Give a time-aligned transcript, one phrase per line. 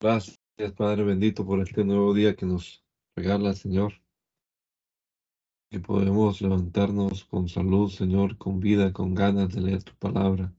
[0.00, 0.38] Gracias,
[0.78, 2.84] Padre bendito, por este nuevo día que nos
[3.16, 3.94] regala, Señor.
[5.70, 10.54] Que podemos levantarnos con salud, Señor, con vida, con ganas de leer tu palabra.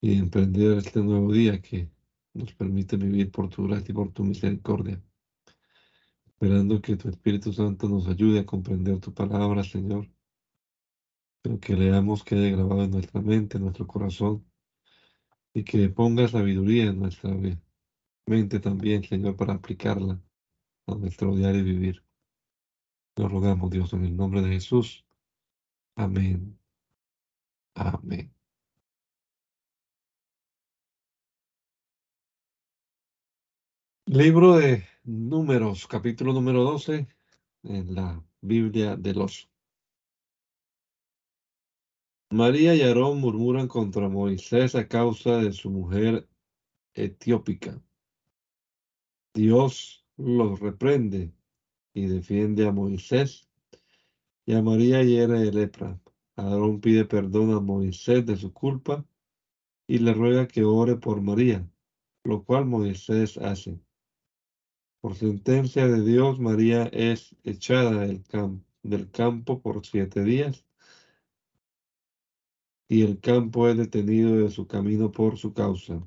[0.00, 1.90] Y emprender este nuevo día que
[2.34, 5.02] nos permite vivir por tu gracia y por tu misericordia.
[6.26, 10.08] Esperando que tu Espíritu Santo nos ayude a comprender tu palabra, Señor.
[11.42, 14.49] Pero que leamos quede grabado en nuestra mente, en nuestro corazón.
[15.54, 17.30] Y que ponga sabiduría en nuestra
[18.26, 20.20] mente también, Señor, para aplicarla
[20.86, 22.02] a nuestro diario vivir.
[23.16, 25.04] Lo rogamos, Dios, en el nombre de Jesús.
[25.96, 26.58] Amén.
[27.74, 28.32] Amén.
[34.06, 37.06] Libro de Números, capítulo número 12,
[37.64, 39.49] en la Biblia de los.
[42.32, 46.28] María y Aarón murmuran contra Moisés a causa de su mujer
[46.94, 47.82] etiópica.
[49.34, 51.34] Dios los reprende
[51.92, 53.48] y defiende a Moisés
[54.46, 56.00] y a María hiere de lepra.
[56.36, 59.04] Aarón pide perdón a Moisés de su culpa
[59.88, 61.68] y le ruega que ore por María,
[62.22, 63.80] lo cual Moisés hace.
[65.00, 68.22] Por sentencia de Dios, María es echada del,
[68.84, 70.64] del campo por siete días
[72.90, 76.04] y el campo es detenido de su camino por su causa.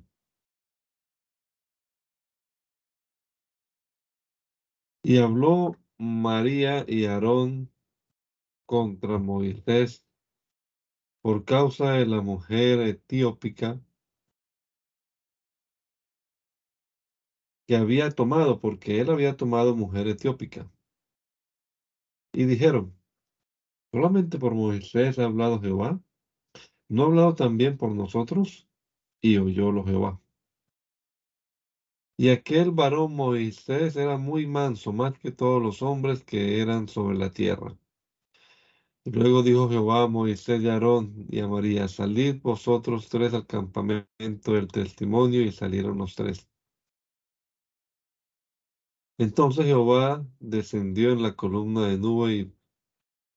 [5.01, 7.71] Y habló María y Aarón
[8.65, 10.05] contra Moisés
[11.21, 13.81] por causa de la mujer etiópica
[17.65, 20.69] que había tomado, porque él había tomado mujer etiópica.
[22.33, 22.93] Y dijeron,
[23.93, 26.03] solamente por Moisés ha hablado Jehová,
[26.93, 28.67] ¿no ha hablado también por nosotros?
[29.19, 30.21] Y oyólo Jehová.
[32.17, 37.17] Y aquel varón Moisés era muy manso, más que todos los hombres que eran sobre
[37.17, 37.75] la tierra.
[39.05, 43.47] Luego dijo Jehová a Moisés y a Aarón y a María, salid vosotros tres al
[43.47, 46.47] campamento del testimonio, y salieron los tres.
[49.17, 52.53] Entonces Jehová descendió en la columna de nube y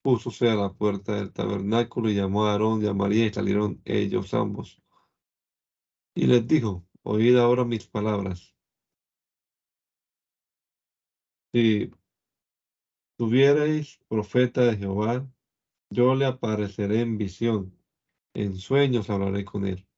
[0.07, 3.83] púsose a la puerta del tabernáculo y llamó a Aarón y a María y salieron
[3.85, 4.81] ellos ambos.
[6.15, 8.55] Y les dijo, oíd ahora mis palabras.
[11.53, 11.91] Si
[13.19, 15.29] tuvierais profeta de Jehová,
[15.91, 17.77] yo le apareceré en visión,
[18.33, 19.89] en sueños hablaré con él.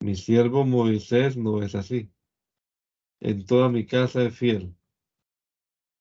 [0.00, 2.10] Mi siervo Moisés no es así.
[3.20, 4.75] En toda mi casa es fiel.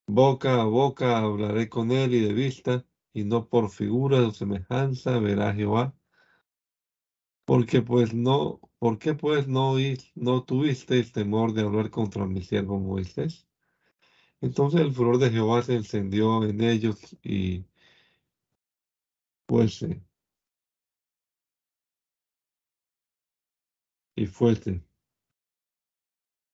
[0.07, 5.19] Boca a boca hablaré con él y de vista, y no por figura de semejanza
[5.19, 5.95] verá Jehová.
[7.45, 9.75] Porque pues no, ¿por qué pues no,
[10.15, 13.47] no tuvisteis temor de hablar contra mi siervo Moisés?
[14.41, 17.65] Entonces el furor de Jehová se encendió en ellos y
[19.47, 20.01] fuese.
[24.15, 24.81] Y fuese.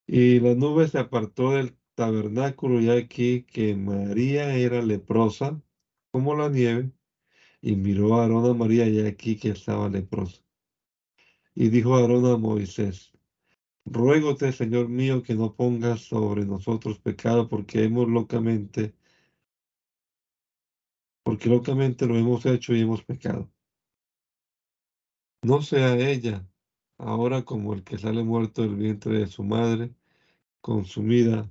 [0.06, 5.60] Y la nube se apartó del tabernáculo y aquí que María era leprosa
[6.10, 6.92] como la nieve
[7.60, 10.42] y miró a Aarón a María y aquí que estaba leprosa.
[11.54, 13.12] Y dijo Aarón a Moisés,
[13.84, 18.94] Ruégote, Señor mío, que no pongas sobre nosotros pecado, porque hemos locamente,
[21.24, 23.50] porque locamente lo hemos hecho y hemos pecado.
[25.42, 26.46] No sea ella
[26.98, 29.94] ahora como el que sale muerto del vientre de su madre,
[30.60, 31.50] consumida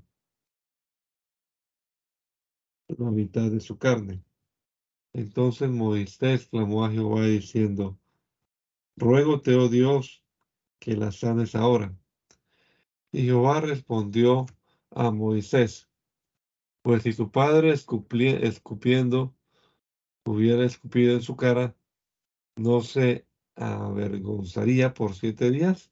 [2.98, 4.24] la mitad de su carne.
[5.14, 8.00] Entonces Moisés clamó a Jehová diciendo,
[8.96, 10.24] Ruégote, oh Dios,
[10.80, 11.96] que la sanes ahora.
[13.12, 14.46] Y Jehová respondió
[14.90, 15.90] a Moisés,
[16.82, 19.36] pues si su padre escupiendo
[20.26, 21.76] hubiera escupido en su cara,
[22.56, 25.92] no se avergonzaría por siete días,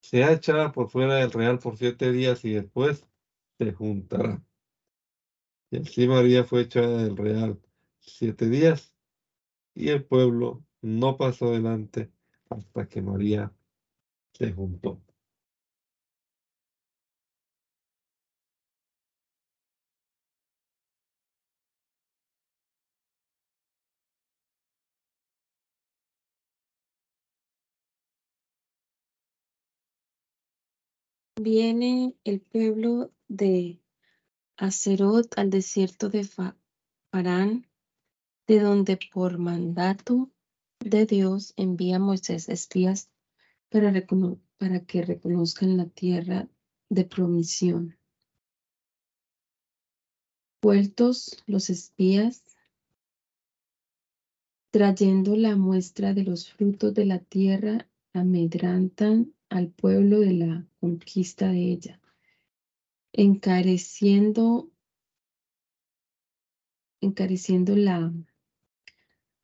[0.00, 3.06] se echará por fuera del real por siete días y después
[3.58, 4.42] se juntará.
[5.70, 7.60] Y así María fue echada del real
[8.00, 8.94] siete días
[9.74, 12.10] y el pueblo no pasó adelante
[12.50, 13.52] hasta que María
[14.32, 15.02] se juntó.
[31.40, 33.78] Viene el pueblo de
[34.60, 37.68] Acerot al desierto de Farán,
[38.48, 40.32] de donde por mandato
[40.80, 43.08] de Dios envía Moisés espías
[43.68, 43.92] para
[44.56, 46.48] para que reconozcan la tierra
[46.90, 47.96] de promisión.
[50.60, 52.42] Vueltos los espías,
[54.72, 61.46] trayendo la muestra de los frutos de la tierra, amedrantan al pueblo de la conquista
[61.52, 62.00] de ella,
[63.18, 64.70] encareciendo,
[67.00, 68.12] encareciendo la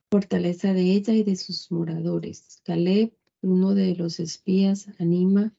[0.09, 2.61] fortaleza de ella y de sus moradores.
[2.63, 3.11] Caleb,
[3.41, 5.53] uno de los espías, anima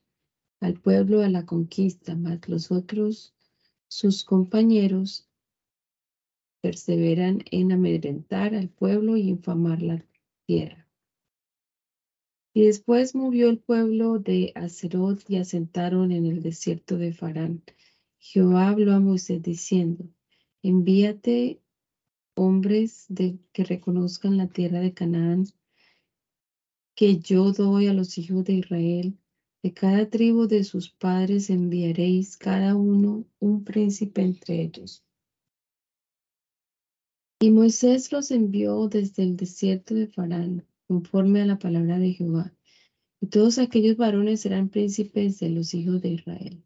[0.61, 3.35] al pueblo a la conquista, mas los otros,
[3.87, 5.29] sus compañeros,
[6.63, 10.03] perseveran en amedrentar al pueblo y infamar la
[10.47, 10.89] tierra.
[12.55, 17.63] Y después movió el pueblo de Acerot y asentaron en el desierto de Farán.
[18.19, 20.05] Jehová habló a Moisés diciendo,
[20.63, 21.61] envíate
[22.35, 25.45] hombres de, que reconozcan la tierra de Canaán,
[26.95, 29.19] que yo doy a los hijos de Israel.
[29.63, 35.05] De cada tribu de sus padres enviaréis cada uno un príncipe entre ellos.
[37.41, 42.55] Y Moisés los envió desde el desierto de Farán conforme a la palabra de Jehová.
[43.21, 46.66] Y todos aquellos varones serán príncipes de los hijos de Israel.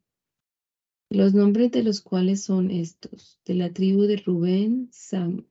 [1.12, 5.44] Los nombres de los cuales son estos, de la tribu de Rubén, Sam,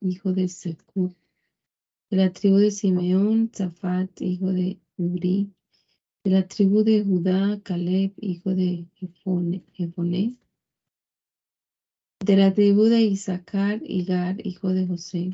[0.00, 1.16] hijo de Secur,
[2.10, 5.52] de la tribu de Simeón, Zafat, hijo de Uri,
[6.22, 9.64] de la tribu de Judá, Caleb, hijo de Jefone,
[12.24, 15.32] de la tribu de Isaacar, Igar, hijo de José,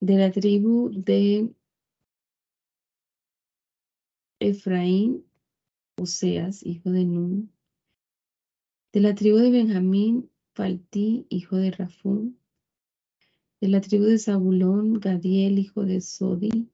[0.00, 1.52] de la tribu de
[4.40, 5.24] Efraín,
[5.98, 7.52] Oseas, hijo de Nun,
[8.92, 12.38] de la tribu de Benjamín, Faltí, hijo de Rafún,
[13.60, 16.70] de la tribu de Zabulón, Gadiel, hijo de Sodi,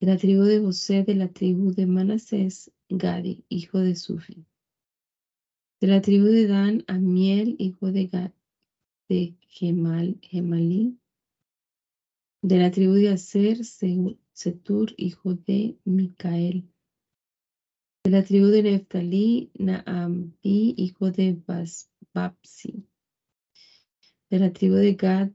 [0.00, 4.46] de la tribu de José, de la tribu de Manasés, Gadi, hijo de Sufi,
[5.80, 8.32] de la tribu de Dan, Amiel, hijo de, Gad,
[9.08, 10.98] de Gemal, Gemalí,
[12.42, 13.58] de la tribu de Aser,
[14.36, 16.68] Setur, hijo de Micael.
[18.04, 21.40] De la tribu de Neftalí, Naambi, hijo de
[22.12, 22.86] Babsi.
[24.28, 25.32] De la tribu de Gad,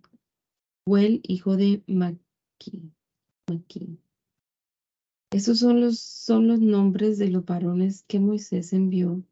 [0.85, 2.91] Well, hijo de Maki.
[5.31, 9.23] Estos son los, son los nombres de los varones que Moisés envió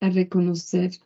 [0.00, 0.98] a reconocer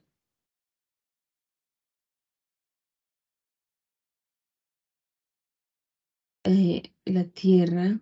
[6.45, 8.01] Eh, la tierra,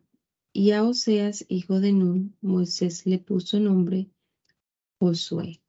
[0.55, 4.09] y a Oseas, hijo de Nun, Moisés le puso nombre
[4.99, 5.61] Josué.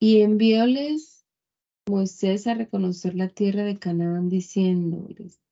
[0.00, 1.26] Y envióles
[1.86, 5.42] Moisés a reconocer la tierra de Canaán, diciéndoles,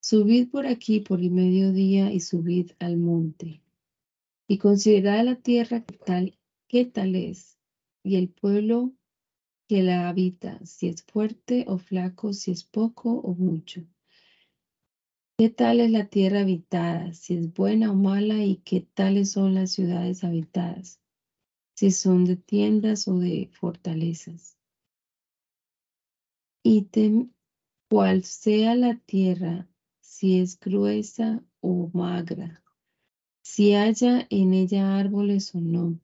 [0.00, 3.64] subid por aquí por el mediodía y subid al monte,
[4.46, 7.58] y considerad la tierra que tal, qué tal es,
[8.04, 8.92] y el pueblo
[9.68, 13.86] que la habita, si es fuerte o flaco, si es poco o mucho.
[15.38, 17.12] ¿Qué tal es la tierra habitada?
[17.12, 21.00] Si es buena o mala y qué tales son las ciudades habitadas,
[21.76, 24.56] si son de tiendas o de fortalezas.
[26.64, 27.30] Ítem,
[27.90, 29.68] cual sea la tierra,
[30.00, 32.64] si es gruesa o magra,
[33.42, 36.00] si haya en ella árboles o no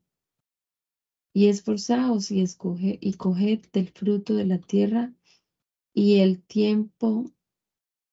[1.35, 5.13] y esforzaos y escoge y coged del fruto de la tierra
[5.93, 7.31] y el tiempo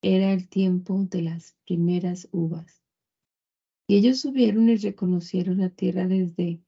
[0.02, 2.84] era el tiempo de las primeras uvas.
[3.88, 6.64] Y ellos subieron y reconocieron la tierra desde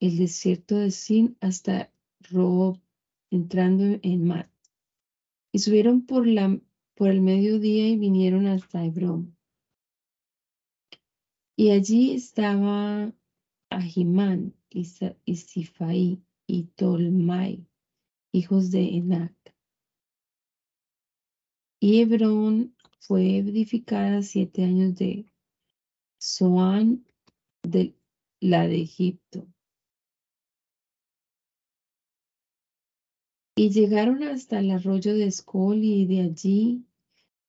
[0.00, 1.92] el desierto de Sin hasta
[2.30, 2.80] Rob,
[3.30, 4.50] entrando en Mar.
[5.52, 6.60] Y subieron por, la,
[6.94, 9.36] por el mediodía y vinieron hasta Hebrón.
[11.54, 13.12] Y allí estaba
[13.70, 17.66] Ahimán, y Sifaí y Tolmai,
[18.32, 19.34] hijos de Enac.
[21.80, 25.26] Y Hebrón fue edificada siete años de
[26.20, 27.04] Zoán,
[27.62, 27.94] de
[28.40, 29.46] la de Egipto.
[33.56, 36.86] Y llegaron hasta el arroyo de Escol y de allí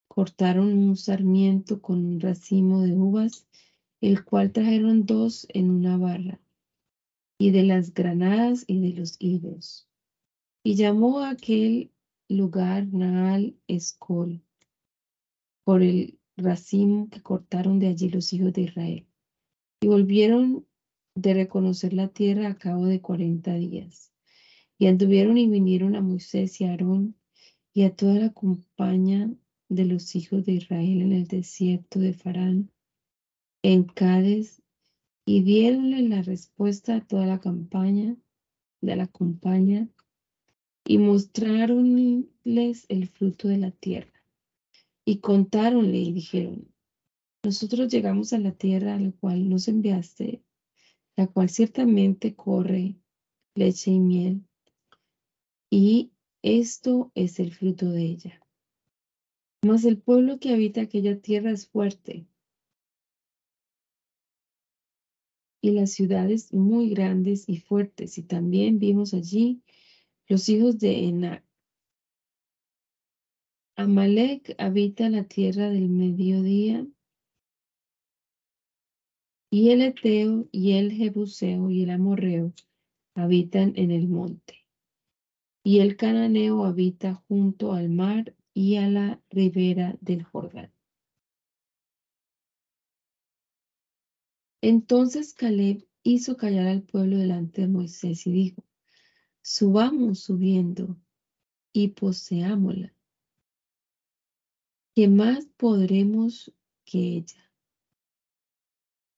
[0.07, 3.47] cortaron un sarmiento con un racimo de uvas,
[4.01, 6.42] el cual trajeron dos en una barra
[7.43, 9.89] y de las granadas y de los higos.
[10.63, 11.91] Y llamó a aquel
[12.29, 14.41] lugar Naal Escol,
[15.65, 19.07] por el racimo que cortaron de allí los hijos de Israel.
[19.81, 20.65] Y volvieron
[21.15, 24.13] de reconocer la tierra a cabo de cuarenta días.
[24.77, 27.17] Y anduvieron y vinieron a Moisés y a Aarón
[27.73, 29.29] y a toda la compañía
[29.67, 32.71] de los hijos de Israel en el desierto de Farán,
[33.63, 34.62] en Cádiz,
[35.25, 38.15] y dieronle la respuesta a toda la campaña
[38.81, 39.87] de la compañía
[40.85, 44.11] y mostráronles el fruto de la tierra.
[45.05, 46.73] Y contáronle y dijeron,
[47.43, 50.41] nosotros llegamos a la tierra a la cual nos enviaste,
[51.15, 52.95] la cual ciertamente corre
[53.55, 54.43] leche y miel,
[55.69, 56.11] y
[56.41, 58.39] esto es el fruto de ella.
[59.65, 62.27] Mas el pueblo que habita aquella tierra es fuerte,
[65.63, 69.63] y las ciudades muy grandes y fuertes, y también vimos allí
[70.27, 71.45] los hijos de Enac.
[73.77, 76.85] Amalek habita la tierra del mediodía,
[79.49, 82.51] y el Eteo, y el Jebuseo, y el Amorreo
[83.15, 84.65] habitan en el monte.
[85.63, 90.73] Y el Cananeo habita junto al mar y a la ribera del Jordán.
[94.65, 98.63] Entonces Caleb hizo callar al pueblo delante de Moisés y dijo,
[99.41, 100.97] subamos subiendo
[101.73, 102.95] y poseámosla.
[104.95, 106.53] ¿Qué más podremos
[106.85, 107.51] que ella?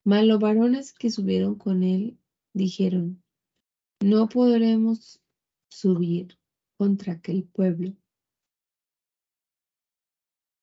[0.02, 2.18] Mas los varones que subieron con él
[2.52, 3.22] dijeron,
[4.00, 5.20] no podremos
[5.68, 6.36] subir
[6.76, 7.94] contra aquel pueblo,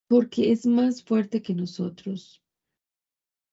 [0.09, 2.42] porque es más fuerte que nosotros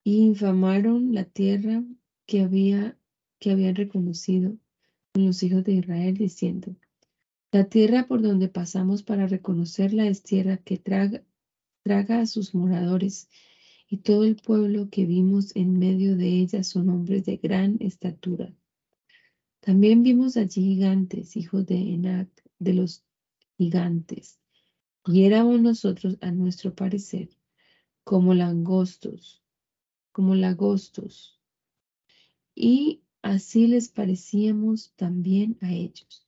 [0.03, 1.85] y infamaron la tierra
[2.27, 2.99] que, había,
[3.39, 4.57] que habían reconocido
[5.13, 6.75] con los hijos de Israel, diciendo,
[7.53, 11.23] la tierra por donde pasamos para reconocerla es tierra que traga,
[11.83, 13.29] traga a sus moradores,
[13.89, 18.55] y todo el pueblo que vimos en medio de ella son hombres de gran estatura.
[19.59, 22.29] También vimos allí gigantes, hijos de Enac,
[22.61, 23.05] de los
[23.59, 24.39] gigantes,
[25.07, 27.31] y éramos nosotros, a nuestro parecer,
[28.05, 29.40] como langostos
[30.13, 31.41] como lagostos,
[32.55, 36.27] y así les parecíamos también a ellos.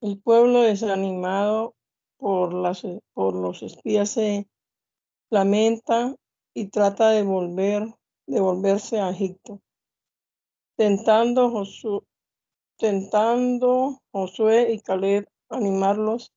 [0.00, 1.74] El pueblo desanimado
[2.16, 4.48] por, las, por los espías se
[5.30, 6.16] lamenta
[6.54, 7.94] y trata de volver,
[8.26, 9.60] de volverse a Egipto.
[10.76, 12.00] Tentando, Josué,
[12.78, 16.32] tentando Josué y Caleb animarlos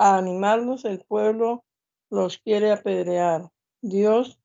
[0.00, 1.62] a animarlos, el pueblo
[2.08, 3.50] los quiere apedrear.
[3.82, 4.40] Dios,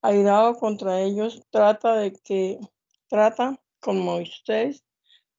[0.00, 2.58] airado contra ellos, trata de que
[3.06, 4.82] trata con Moisés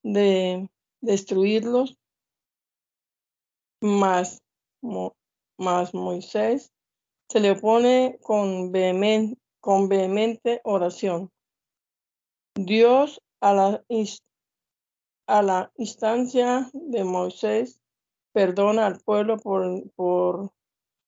[0.03, 0.69] de
[1.01, 1.97] destruirlos,
[3.81, 4.39] más
[5.93, 6.71] Moisés
[7.27, 11.31] se le opone con vehemente, con vehemente oración.
[12.53, 13.83] Dios a la,
[15.25, 17.79] a la instancia de Moisés
[18.38, 20.51] perdona al pueblo por, por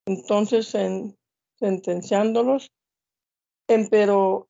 [0.07, 1.15] entonces en,
[1.59, 2.71] sentenciándolos,
[3.91, 4.47] pero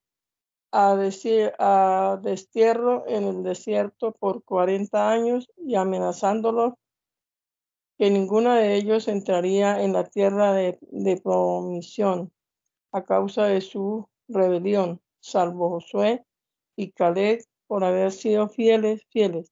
[0.71, 6.75] a, decir, a destierro en el desierto por 40 años y amenazándolos
[7.97, 12.31] que ninguno de ellos entraría en la tierra de, de promisión
[12.93, 16.23] a causa de su rebelión, salvo Josué
[16.77, 19.51] y Caleb por haber sido fieles, fieles.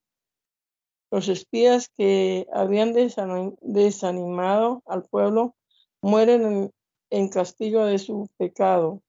[1.10, 5.56] Los espías que habían desanimado al pueblo
[6.02, 6.72] mueren
[7.10, 9.02] en, castigo de su pecado,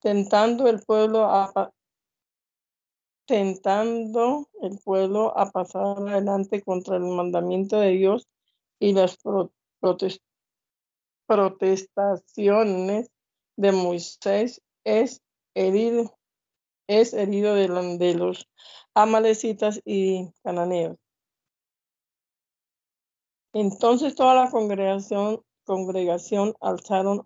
[0.00, 1.72] tentando el pueblo a
[3.26, 8.28] tentando el pueblo a pasar adelante contra el mandamiento de Dios
[8.78, 9.18] y las
[11.26, 13.10] protestaciones
[13.56, 15.22] de Moisés es
[15.54, 16.16] herido,
[16.86, 18.48] es herido de, de los
[18.94, 20.96] amalecitas y cananeos.
[23.52, 27.22] Entonces toda la congregación, congregación alzaron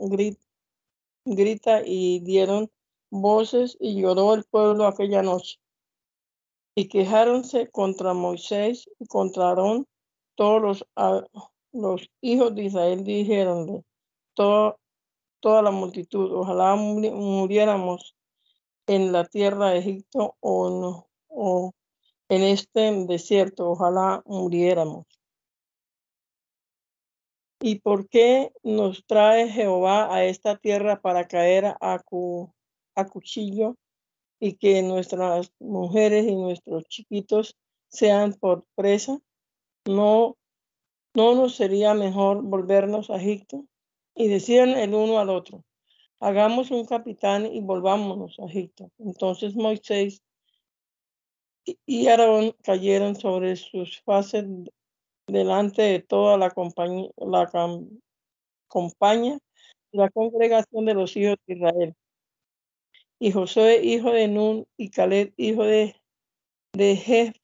[1.25, 2.71] grita y dieron
[3.11, 5.59] voces y lloró el pueblo aquella noche.
[6.75, 9.87] Y quejáronse contra Moisés y contra Aarón
[10.37, 10.87] todos los,
[11.73, 13.85] los hijos de Israel dijeronle,
[14.35, 14.77] toda,
[15.41, 18.15] toda la multitud, ojalá muriéramos
[18.88, 21.73] en la tierra de Egipto o no, o
[22.28, 25.07] en este desierto, ojalá muriéramos.
[27.61, 32.02] ¿Y por qué nos trae Jehová a esta tierra para caer a,
[33.11, 33.76] cuchillo
[34.40, 37.57] y que nuestras mujeres y nuestros chiquitos
[37.88, 39.21] sean por presa?
[39.87, 40.37] ¿No,
[41.14, 43.66] no nos sería mejor volvernos a Egipto?
[44.14, 45.64] Y decían el uno al otro,
[46.21, 48.91] hagamos un capitán y volvámonos a Egipto.
[48.99, 50.23] Entonces Moisés
[51.87, 54.47] y Aarón cayeron sobre sus faces
[55.27, 57.51] delante de toda la compañía, la
[58.69, 59.39] compañía,
[59.93, 61.95] la congregación de los hijos de Israel.
[63.21, 65.97] Y Josué, hijo de Nun, y Caleb, hijo de,
[66.73, 67.35] de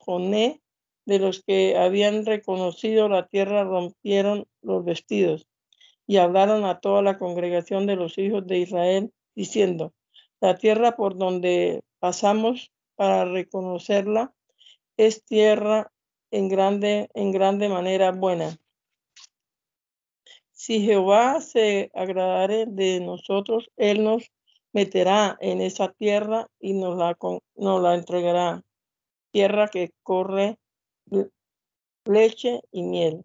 [0.00, 0.60] Jefone,
[1.06, 5.46] de los que habían reconocido la tierra, rompieron los vestidos
[6.06, 9.92] y hablaron a toda la congregación de los hijos de Israel, diciendo,
[10.40, 14.34] la tierra por donde pasamos para reconocerla
[14.96, 15.90] es tierra
[16.30, 18.58] en grande, en grande manera buena.
[20.52, 24.30] Si Jehová se agradare de nosotros, Él nos
[24.72, 27.16] meterá en esa tierra y nos la,
[27.56, 28.62] nos la entregará.
[29.30, 30.58] Tierra que corre
[32.04, 33.24] leche y miel.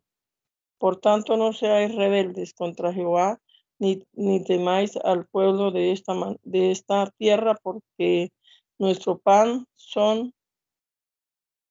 [0.79, 3.39] Por tanto, no seáis rebeldes contra Jehová,
[3.79, 8.31] ni, ni temáis al pueblo de esta, de esta tierra, porque
[8.79, 10.33] nuestro pan son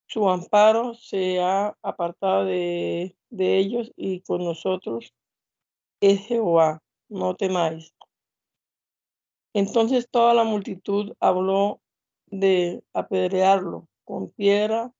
[0.06, 5.12] su amparo se ha apartado de, de ellos y con nosotros
[6.00, 7.94] es Jehová, no temáis.
[9.52, 11.80] Entonces toda la multitud habló
[12.26, 14.92] de apedrearlo con piedra,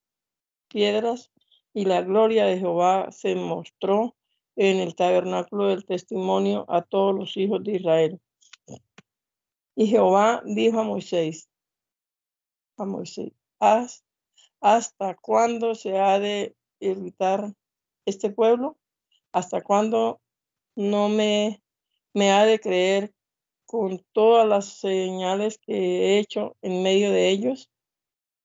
[0.68, 1.30] piedras
[1.74, 4.16] y la gloria de Jehová se mostró
[4.56, 8.20] en el tabernáculo del testimonio a todos los hijos de Israel.
[9.76, 11.48] Y Jehová dijo a Moisés,
[12.76, 13.32] a Moisés,
[14.60, 17.54] ¿hasta cuándo se ha de evitar
[18.04, 18.76] este pueblo?
[19.32, 20.20] ¿Hasta cuándo
[20.74, 21.62] no me,
[22.12, 23.12] me ha de creer
[23.66, 27.70] con todas las señales que he hecho en medio de ellos?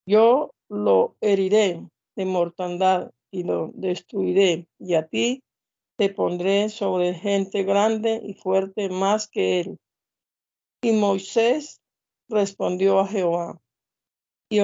[0.06, 1.82] Yo lo heriré
[2.16, 5.44] de mortandad y lo destruiré, y a ti
[5.98, 9.80] te pondré sobre gente grande y fuerte más que él.
[10.82, 11.82] Y Moisés
[12.30, 13.60] respondió a Jehová,
[14.50, 14.60] y,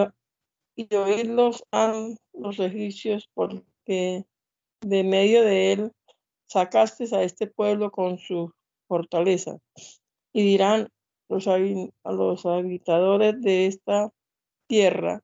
[0.75, 4.25] y oírlos han los egipcios, porque
[4.81, 5.91] de medio de él
[6.47, 8.51] sacaste a este pueblo con su
[8.87, 9.57] fortaleza.
[10.33, 10.89] Y dirán
[11.27, 14.11] los, a los habitadores de esta
[14.67, 15.21] tierra,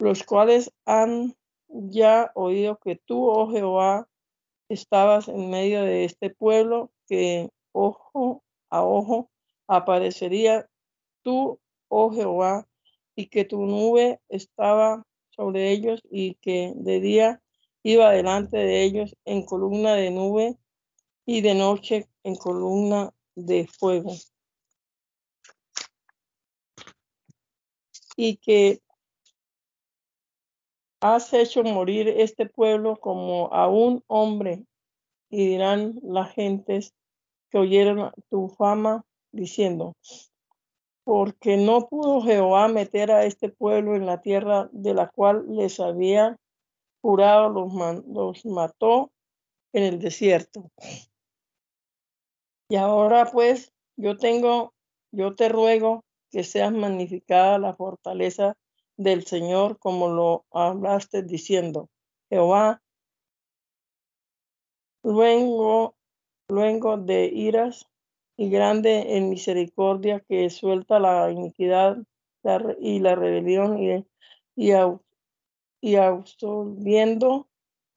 [0.00, 1.36] los cuales han
[1.68, 4.08] ya oído que tú, oh Jehová,
[4.68, 9.30] estabas en medio de este pueblo, que ojo a ojo
[9.66, 10.68] aparecería
[11.22, 12.66] tú, oh Jehová,
[13.14, 17.42] y que tu nube estaba sobre ellos y que de día
[17.82, 20.56] iba delante de ellos en columna de nube
[21.26, 24.12] y de noche en columna de fuego.
[28.16, 28.80] Y que
[31.00, 34.64] has hecho morir este pueblo como a un hombre,
[35.30, 36.92] y dirán las gentes
[37.50, 39.94] que oyeron tu fama, diciendo,
[41.04, 45.80] porque no pudo Jehová meter a este pueblo en la tierra de la cual les
[45.80, 46.36] había
[47.00, 47.72] jurado, los,
[48.06, 49.10] los mató
[49.72, 50.70] en el desierto.
[52.68, 54.74] Y ahora pues yo tengo,
[55.10, 58.54] yo te ruego que seas magnificada la fortaleza
[59.00, 61.88] del Señor como lo hablaste diciendo,
[62.28, 62.82] Jehová,
[65.02, 65.96] luego,
[66.48, 67.86] luego de iras
[68.36, 71.96] y grande en misericordia que suelta la iniquidad
[72.78, 74.04] y la rebelión y,
[75.80, 77.48] y, absolviendo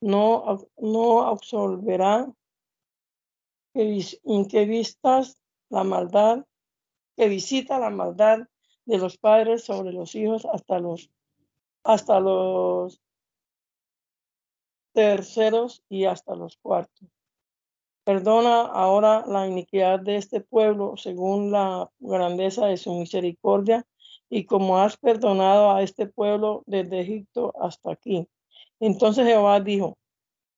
[0.02, 2.34] no, no absolverá
[3.74, 5.38] en que vistas
[5.70, 6.46] la maldad,
[7.18, 8.48] que visita la maldad
[8.86, 11.10] de los padres sobre los hijos hasta los
[11.84, 13.02] hasta los
[14.94, 17.10] terceros y hasta los cuartos.
[18.06, 23.86] Perdona ahora la iniquidad de este pueblo según la grandeza de su misericordia
[24.30, 28.28] y como has perdonado a este pueblo desde Egipto hasta aquí.
[28.80, 29.98] Entonces Jehová dijo,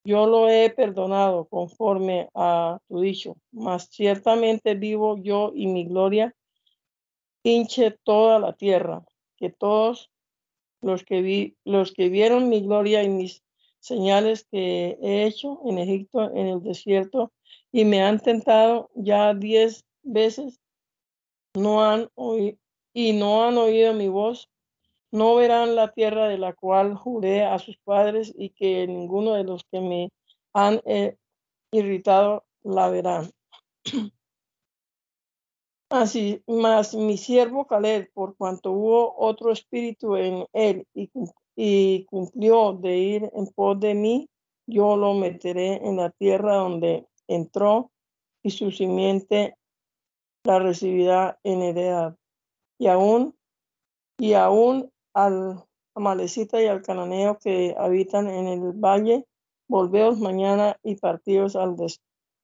[0.04, 6.36] yo lo he perdonado conforme a tu dicho, mas ciertamente vivo yo y mi gloria
[7.46, 9.06] hinche toda la tierra,
[9.38, 10.10] que todos
[10.82, 13.44] los que, vi, los que vieron mi gloria y mis
[13.80, 17.32] señales que he hecho en Egipto, en el desierto,
[17.72, 20.60] y me han tentado ya diez veces,
[21.54, 22.58] no han oído,
[22.94, 24.50] y no han oído mi voz,
[25.12, 29.44] no verán la tierra de la cual juré a sus padres y que ninguno de
[29.44, 30.10] los que me
[30.54, 31.16] han eh,
[31.72, 33.30] irritado la verán.
[35.90, 40.88] Así, más mi siervo Caleb, por cuanto hubo otro espíritu en él
[41.56, 44.28] y, cumplió de ir en pos de mí,
[44.68, 47.92] yo lo meteré en la tierra donde entró
[48.42, 49.56] y su simiente
[50.44, 52.18] la recibirá en heredad.
[52.80, 53.36] Y aún,
[54.18, 59.26] y aún al amalecita y al cananeo que habitan en el valle,
[59.68, 61.76] volveos mañana y partidos al,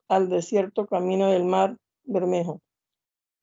[0.10, 2.62] al desierto camino del mar Bermejo.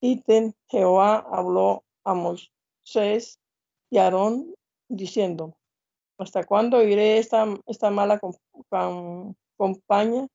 [0.01, 0.23] Y
[0.69, 3.41] Jehová habló a Moisés
[3.91, 4.55] y Aarón
[4.89, 5.57] diciendo,
[6.19, 8.21] ¿hasta cuándo iré esta, esta mala
[9.57, 10.29] compañía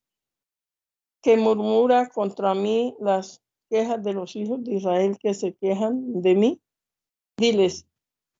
[1.22, 6.36] que murmura contra mí las quejas de los hijos de Israel que se quejan de
[6.36, 6.62] mí?
[7.38, 7.88] Diles,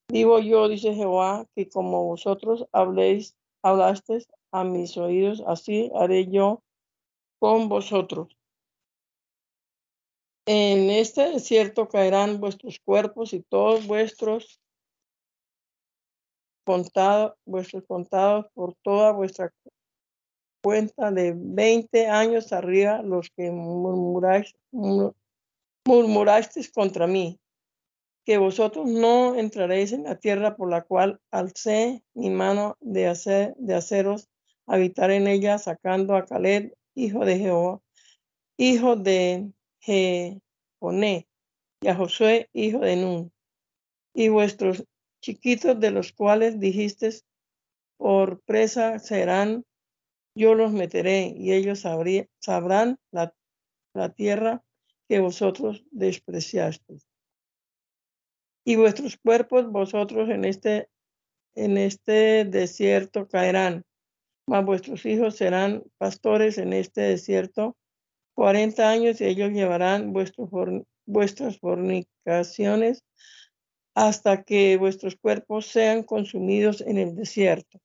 [0.08, 6.62] Vivo yo, dice Jehová, que como vosotros habléis, hablasteis a mis oídos, así haré yo
[7.40, 8.36] con vosotros.
[10.46, 14.60] En este desierto caerán vuestros cuerpos y todos vuestros
[16.64, 19.52] contados, vuestros contados por toda vuestra
[20.62, 24.54] cuenta de veinte años arriba, los que murmuráis,
[25.86, 27.38] murmurasteis contra mí.
[28.26, 33.54] Que vosotros no entraréis en la tierra por la cual alcé mi mano de, hacer,
[33.56, 34.28] de haceros
[34.66, 37.80] habitar en ella, sacando a Caleb, hijo de Jehová,
[38.56, 39.50] hijo de
[39.84, 41.28] Jehoné,
[41.82, 43.32] y a Josué, hijo de Nun,
[44.14, 44.84] y vuestros
[45.20, 47.10] chiquitos de los cuales dijiste,
[47.98, 49.64] por presa serán,
[50.34, 53.34] yo los meteré, y ellos sabrán la,
[54.16, 54.64] tierra
[55.08, 57.06] que vosotros despreciasteis.
[58.64, 60.88] Y vuestros cuerpos vosotros en este,
[61.54, 63.84] en este desierto caerán,
[64.48, 67.76] mas vuestros hijos serán pastores en este desierto
[68.34, 70.12] cuarenta años y ellos llevarán
[71.06, 73.02] vuestras fornicaciones
[73.94, 77.80] hasta que vuestros cuerpos sean consumidos en el desierto,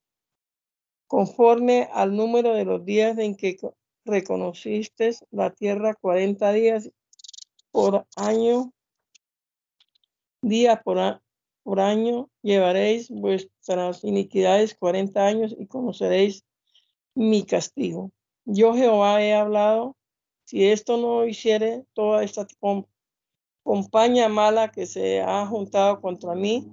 [1.07, 3.57] conforme al número de los días en que
[4.05, 6.89] reconociste la tierra cuarenta días
[7.71, 8.73] por año
[10.41, 11.21] Día por,
[11.63, 16.45] por año llevaréis vuestras iniquidades cuarenta años y conoceréis
[17.13, 18.11] mi castigo.
[18.45, 19.97] Yo Jehová he hablado,
[20.49, 22.47] si esto no hiciere toda esta
[23.61, 26.67] compañía mala que se ha juntado contra mí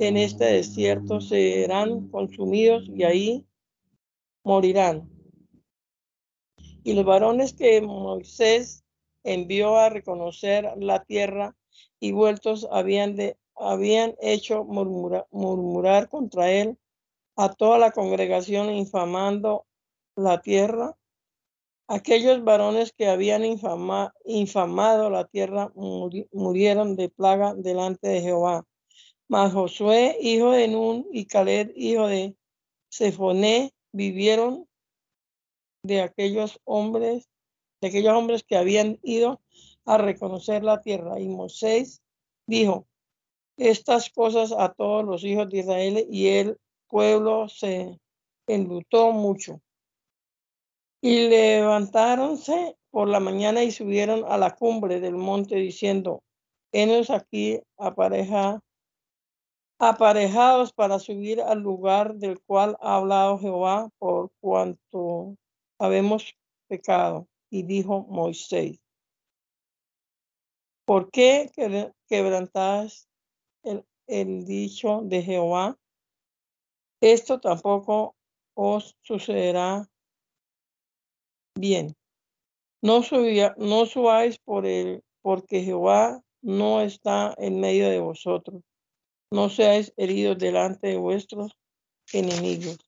[0.00, 3.46] en este desierto, serán consumidos y ahí
[4.42, 5.08] morirán.
[6.82, 8.82] Y los varones que Moisés
[9.22, 11.54] envió a reconocer la tierra
[12.00, 16.76] y vueltos habían, de, habían hecho murmurar contra él
[17.36, 19.66] a toda la congregación infamando
[20.16, 20.96] la tierra.
[21.92, 28.64] Aquellos varones que habían infamado la tierra murieron de plaga delante de Jehová.
[29.26, 32.36] Mas Josué, hijo de Nun, y Caleb, hijo de
[32.90, 34.68] Sefoné, vivieron
[35.82, 37.28] de aquellos hombres,
[37.80, 39.40] de aquellos hombres que habían ido
[39.84, 41.18] a reconocer la tierra.
[41.18, 42.02] Y Moisés
[42.46, 42.86] dijo
[43.56, 47.98] estas cosas a todos los hijos de Israel y el pueblo se
[48.46, 49.60] enlutó mucho.
[51.02, 56.22] Y levantáronse por la mañana y subieron a la cumbre del monte diciendo,
[56.72, 58.60] enos aquí apareja,
[59.78, 65.36] aparejados para subir al lugar del cual ha hablado Jehová por cuanto
[65.78, 66.34] habemos
[66.68, 67.26] pecado.
[67.52, 68.78] Y dijo Moisés,
[70.90, 71.50] ¿Por qué
[72.08, 73.08] quebrantas
[73.62, 75.78] el, el dicho de Jehová?
[77.00, 78.16] Esto tampoco
[78.54, 79.88] os sucederá
[81.54, 81.94] bien.
[82.82, 88.62] No, subáis por el, porque Jehová no está en medio de vosotros.
[89.30, 91.56] No seáis heridos delante de vuestros
[92.12, 92.78] enemigos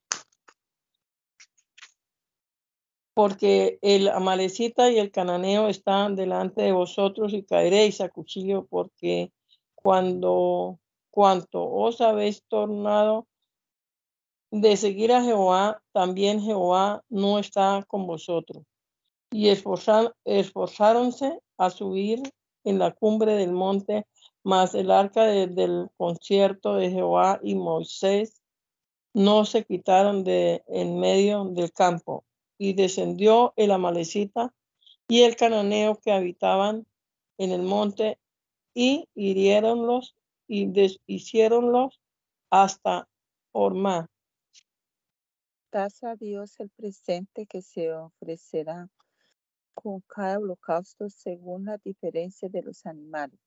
[3.14, 9.32] porque el amalecita y el cananeo están delante de vosotros y caeréis a cuchillo, porque
[9.74, 10.78] cuando
[11.10, 13.26] cuanto os habéis tornado
[14.52, 18.62] de seguir a Jehová, también Jehová no está con vosotros.
[19.30, 22.22] Y esforzáronse a subir
[22.64, 24.06] en la cumbre del monte,
[24.44, 28.42] mas el arca del concierto de Jehová y Moisés
[29.14, 32.24] no se quitaron de en medio del campo
[32.58, 34.52] y descendió el amalecita
[35.08, 36.86] y el cananeo que habitaban
[37.38, 38.18] en el monte
[38.74, 40.14] y hirieronlos
[40.46, 42.00] y deshicieronlos
[42.50, 43.08] hasta
[43.52, 44.11] Orma.
[45.74, 48.90] A Dios el presente que se ofrecerá
[49.74, 53.40] con cada holocausto según la diferencia de los animales.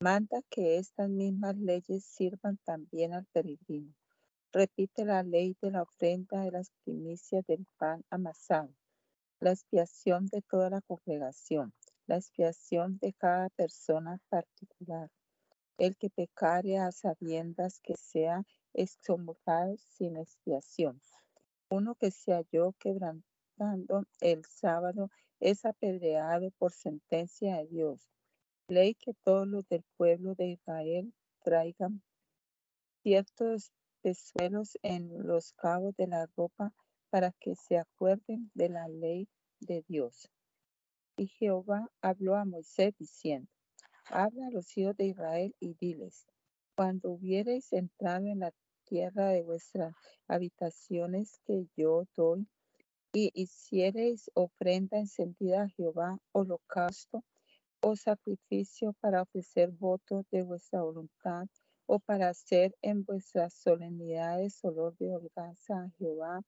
[0.00, 3.94] Manda que estas mismas leyes sirvan también al peregrino
[4.52, 8.74] repite la ley de la ofrenda de las primicias del pan amasado,
[9.38, 11.72] la expiación de toda la congregación,
[12.06, 15.08] la expiación de cada persona particular,
[15.78, 18.42] El que pecare a sabiendas que sea
[18.74, 21.00] excomulgado sin expiación.
[21.72, 28.08] Uno que se halló quebrantando el sábado es apedreado por sentencia de Dios.
[28.66, 32.02] Ley que todos los del pueblo de Israel traigan
[33.02, 36.72] ciertos pezuelos en los cabos de la ropa
[37.08, 39.28] para que se acuerden de la ley
[39.60, 40.28] de Dios.
[41.16, 43.48] Y Jehová habló a Moisés diciendo,
[44.06, 46.26] habla a los hijos de Israel y diles,
[46.74, 48.52] cuando hubiereis entrado en la
[48.90, 49.94] tierra de vuestras
[50.26, 52.48] habitaciones que yo doy,
[53.12, 57.24] y hiciereis ofrenda encendida a Jehová, holocausto
[57.82, 61.46] o sacrificio para ofrecer votos de vuestra voluntad,
[61.86, 66.42] o para hacer en vuestras solemnidades olor de holganza a Jehová,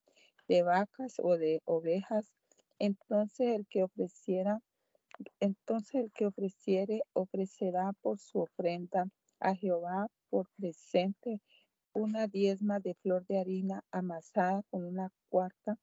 [0.48, 2.32] de vacas o de ovejas,
[2.78, 4.60] entonces el que ofreciera,
[5.40, 9.08] entonces el que ofreciere ofrecerá por su ofrenda
[9.40, 11.40] a Jehová por presente
[11.94, 15.78] una diezma de flor de harina amasada con una cuarta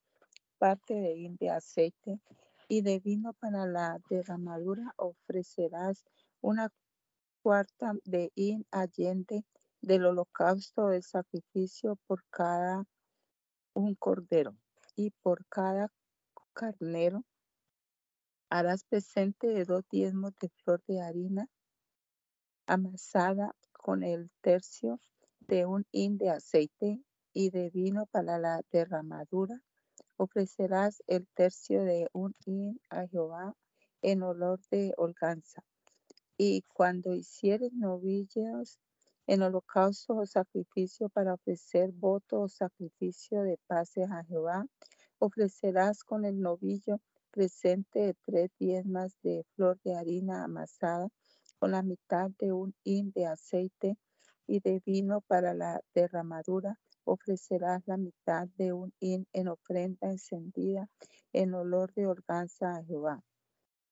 [0.57, 2.19] parte de de aceite
[2.67, 6.05] y de vino para la derramadura ofrecerás
[6.41, 6.71] una
[7.41, 9.43] cuarta de hin allende
[9.81, 12.85] del holocausto del sacrificio por cada
[13.73, 14.55] un cordero
[14.95, 15.91] y por cada
[16.53, 17.23] carnero.
[18.49, 21.47] Harás presente de dos diezmos de flor de harina
[22.65, 24.99] amasada con el tercio
[25.49, 27.01] de un hin de aceite
[27.33, 29.59] y de vino para la derramadura.
[30.15, 33.55] Ofrecerás el tercio de un hin a Jehová
[34.03, 35.63] en olor de holganza.
[36.37, 38.79] Y cuando hicieres novillos
[39.25, 44.67] en holocausto o sacrificio para ofrecer voto o sacrificio de paces a Jehová,
[45.17, 51.09] ofrecerás con el novillo presente de tres diezmas de flor de harina amasada
[51.57, 53.97] con la mitad de un hin de aceite
[54.49, 60.89] y de vino para la derramadura, ofrecerás la mitad de un hin en ofrenda encendida
[61.33, 63.23] en olor de holganza a Jehová.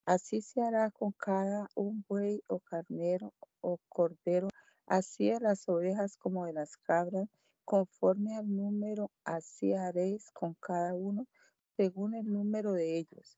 [0.08, 4.48] Así se hará con cada un buey o carnero o cordero,
[4.88, 7.30] así de las ovejas como de las cabras,
[7.64, 11.28] conforme al número, así haréis con cada uno,
[11.76, 13.38] según el número de ellos.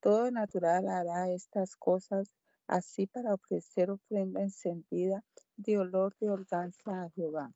[0.00, 2.34] Todo natural hará estas cosas,
[2.66, 5.22] así para ofrecer ofrenda encendida
[5.56, 7.52] de olor de holganza a Jehová.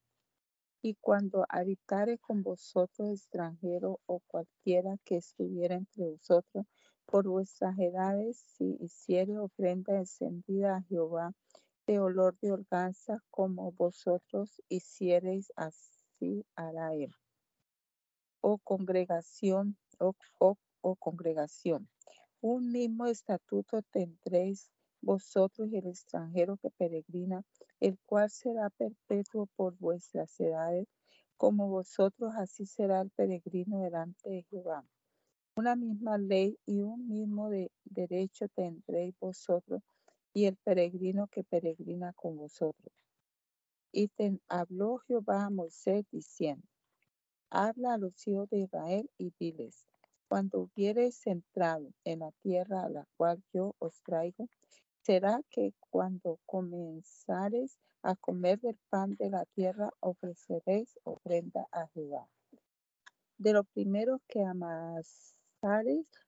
[0.83, 6.67] Y cuando habitare con vosotros extranjero o cualquiera que estuviera entre vosotros,
[7.05, 11.33] por vuestras edades, si hiciere ofrenda encendida a Jehová
[11.87, 17.13] de olor de holganza, como vosotros hiciereis, así hará él.
[18.41, 20.15] O congregación, o,
[20.81, 21.89] o congregación.
[22.41, 24.71] Un mismo estatuto tendréis
[25.03, 27.43] vosotros y el extranjero que peregrina,
[27.81, 30.87] el cual será perpetuo por vuestras edades,
[31.37, 34.85] como vosotros, así será el peregrino delante de Jehová.
[35.57, 37.51] Una misma ley y un mismo
[37.85, 39.83] derecho tendréis vosotros
[40.33, 42.95] y el peregrino que peregrina con vosotros.
[43.93, 44.11] Y
[44.49, 46.67] habló Jehová a Moisés diciendo,
[47.51, 49.87] habla a los hijos de Israel y diles,
[50.29, 54.49] cuando hubiereis entrado en la tierra a la cual yo os traigo,
[55.11, 62.29] será que cuando comenzareis a comer del pan de la tierra ofreceréis ofrenda a Jehová.
[63.37, 65.35] De lo primero que amas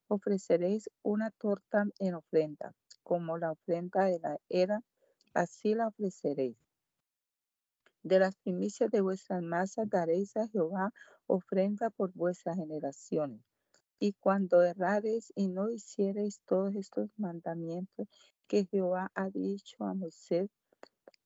[0.08, 4.82] ofreceréis una torta en ofrenda, como la ofrenda de la era,
[5.32, 6.56] así la ofreceréis.
[8.02, 10.92] De las primicias de vuestras masas daréis a Jehová
[11.28, 13.42] ofrenda por vuestras generaciones.
[14.00, 18.08] Y cuando errareis y no hiciereis todos estos mandamientos
[18.52, 20.50] que Jehová ha dicho a Moisés,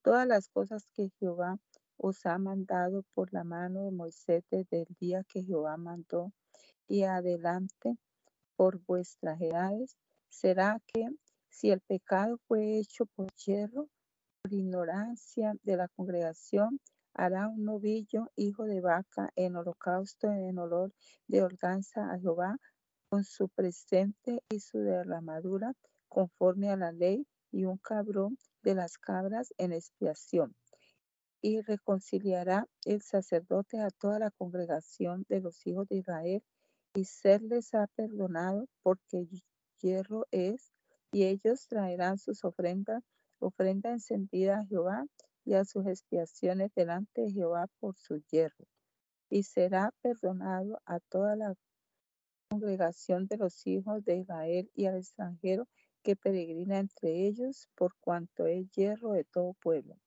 [0.01, 1.59] todas las cosas que Jehová
[1.97, 6.31] os ha mandado por la mano de Moisés desde el día que Jehová mandó
[6.87, 7.99] y adelante
[8.55, 9.97] por vuestras edades,
[10.29, 11.09] será que
[11.49, 13.89] si el pecado fue hecho por hierro,
[14.41, 16.81] por ignorancia de la congregación,
[17.13, 20.95] hará un novillo, hijo de vaca, en holocausto en olor
[21.27, 22.57] de holganza a Jehová,
[23.09, 25.75] con su presente y su derramadura,
[26.17, 30.57] conforme a la ley, y un cabrón de las cabras en expiación.
[31.43, 36.43] Y reconciliará el sacerdote a toda la congregación de los hijos de Israel
[36.95, 39.29] y serles ha perdonado porque
[39.83, 40.73] hierro es,
[41.13, 43.05] y ellos traerán sus ofrendas,
[43.39, 45.05] ofrenda encendida a Jehová
[45.45, 48.65] y a sus expiaciones delante de Jehová por su hierro.
[49.29, 51.55] Y será perdonado a toda la
[52.49, 55.69] congregación de los hijos de Israel y al extranjero
[56.07, 59.99] que peregrina entre ellos, por cuanto es hierro de todo pueblo.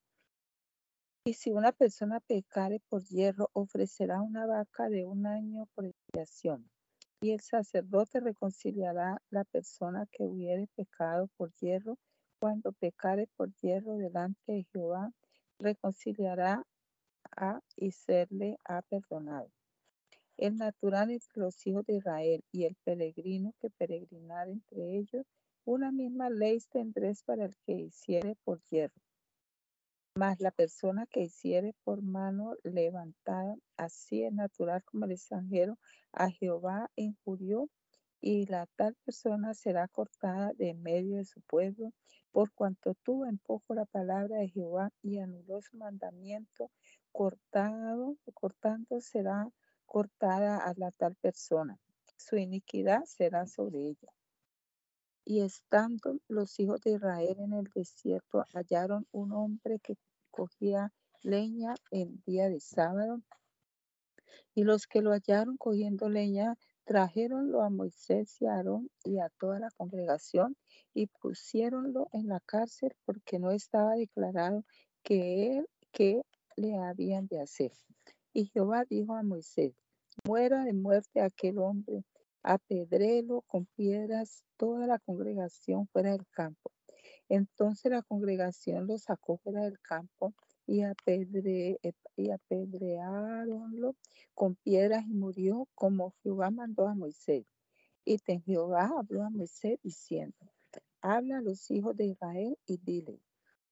[1.25, 6.69] Y si una persona pecare por hierro, ofrecerá una vaca de un año por expiación.
[7.19, 11.97] Y el sacerdote reconciliará la persona que hubiere pecado por hierro.
[12.39, 15.11] Cuando pecare por hierro delante de Jehová,
[15.59, 16.65] reconciliará
[17.35, 19.51] a y serle ha perdonado.
[20.37, 25.25] El natural entre los hijos de Israel y el peregrino que peregrinar entre ellos,
[25.69, 28.99] una misma ley tendréis para el que hiciere por hierro.
[30.15, 35.77] Mas la persona que hiciere por mano levantada, así es natural como el extranjero,
[36.11, 37.69] a Jehová injurió,
[38.19, 41.93] y la tal persona será cortada de medio de su pueblo,
[42.31, 46.71] por cuanto tuvo en poco la palabra de Jehová y anuló su mandamiento,
[47.11, 49.47] cortado, cortando será
[49.85, 51.79] cortada a la tal persona.
[52.17, 54.11] Su iniquidad será sobre ella.
[55.29, 59.95] Y estando los hijos de Israel en el desierto, hallaron un hombre que
[60.31, 63.21] cogía leña en día de sábado.
[64.55, 69.29] Y los que lo hallaron cogiendo leña, trajeronlo a Moisés y a Aarón y a
[69.37, 70.57] toda la congregación
[70.95, 74.65] y pusiéronlo en la cárcel porque no estaba declarado
[75.03, 76.23] que él, que
[76.55, 77.71] le habían de hacer.
[78.33, 79.75] Y Jehová dijo a Moisés,
[80.25, 82.03] muera de muerte aquel hombre,
[82.43, 86.71] apedrelo con piedras toda la congregación fuera del campo.
[87.27, 90.33] Entonces la congregación lo sacó fuera del campo
[90.65, 91.79] y, apedre,
[92.15, 93.95] y apedrearonlo
[94.33, 97.45] con piedras y murió como Jehová mandó a Moisés.
[98.05, 100.35] Y Jehová habló a Moisés diciendo,
[101.01, 103.19] habla a los hijos de Israel y dile,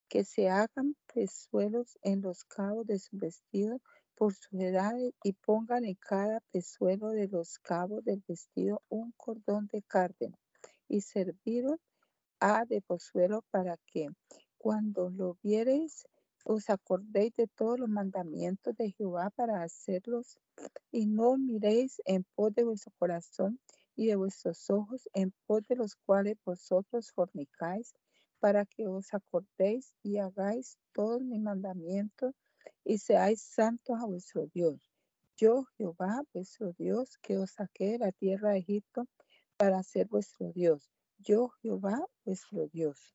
[0.07, 3.81] que se hagan pezuelos en los cabos de su vestido
[4.17, 9.67] por sus edades y pongan en cada pezuelo de los cabos del vestido un cordón
[9.71, 10.37] de cárdeno
[10.89, 11.79] y serviron
[12.39, 14.07] a de pozuelo para que
[14.57, 16.07] cuando lo viereis
[16.45, 20.39] os acordéis de todos los mandamientos de Jehová para hacerlos
[20.91, 23.59] y no miréis en pos de vuestro corazón
[23.95, 27.93] y de vuestros ojos en pos de los cuales vosotros fornicáis
[28.39, 32.33] para que os acordéis y hagáis todos mis mandamientos
[32.87, 34.79] y seáis santos a vuestro Dios.
[35.35, 39.05] Yo, Jehová, vuestro Dios, que os saqué de la tierra de Egipto
[39.57, 40.89] para ser vuestro Dios.
[41.17, 43.13] Yo, Jehová, vuestro Dios.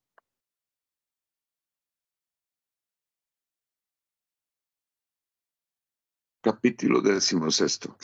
[6.42, 7.96] Capítulo décimo sexto.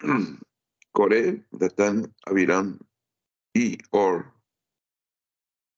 [0.92, 2.78] Coré, Datán, Abiram
[3.54, 4.34] y Or,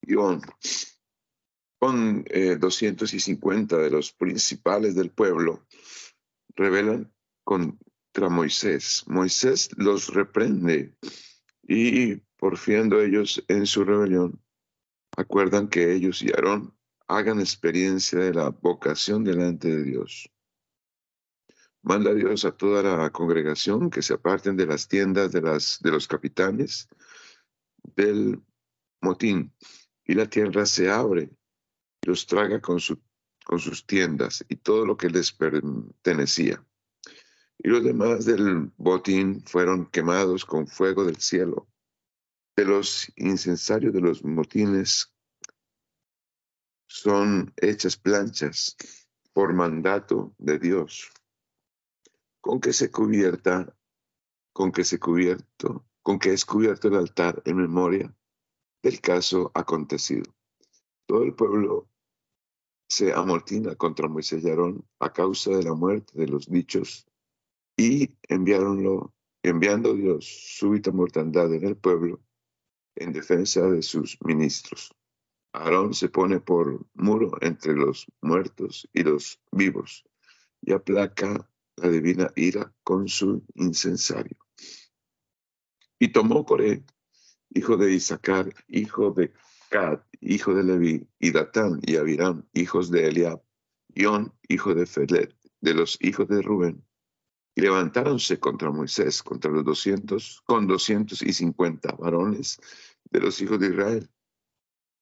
[0.07, 0.41] Ion,
[1.81, 5.65] con eh, 250 de los principales del pueblo,
[6.55, 7.11] rebelan
[7.43, 9.03] contra Moisés.
[9.07, 10.95] Moisés los reprende
[11.63, 14.39] y, porfiando ellos en su rebelión,
[15.17, 20.31] acuerdan que ellos y Aarón hagan experiencia de la vocación delante de Dios.
[21.81, 26.07] Manda Dios a toda la congregación que se aparten de las tiendas de, de los
[26.07, 26.87] capitanes
[27.95, 28.39] del
[29.01, 29.51] motín,
[30.05, 31.31] y la tierra se abre
[32.05, 32.99] los traga con, su,
[33.45, 36.65] con sus tiendas y todo lo que les pertenecía.
[37.59, 41.67] Y los demás del botín fueron quemados con fuego del cielo.
[42.55, 45.13] De los incensarios de los motines
[46.87, 48.75] son hechas planchas
[49.31, 51.11] por mandato de Dios,
[52.41, 53.73] con que se cubierta,
[54.53, 58.13] con que se cubierto, con que es cubierto el altar en memoria
[58.81, 60.35] del caso acontecido.
[61.05, 61.90] Todo el pueblo
[62.91, 67.07] se amortina contra Moisés y Aarón a causa de la muerte de los dichos
[67.77, 72.21] y enviáronlo, enviando Dios súbita mortandad en el pueblo
[72.95, 74.93] en defensa de sus ministros.
[75.53, 80.03] Aarón se pone por muro entre los muertos y los vivos
[80.61, 84.37] y aplaca la divina ira con su incensario.
[85.97, 86.83] Y tomó Coré,
[87.51, 89.31] hijo de Isaacar, hijo de
[90.19, 93.41] hijo de Leví, y y Abiram, hijos de Eliab,
[93.95, 96.85] Ión, hijo de Felet, de los hijos de Rubén,
[97.55, 102.59] y levantáronse contra Moisés, contra los doscientos, con doscientos y cincuenta varones
[103.09, 104.09] de los hijos de Israel,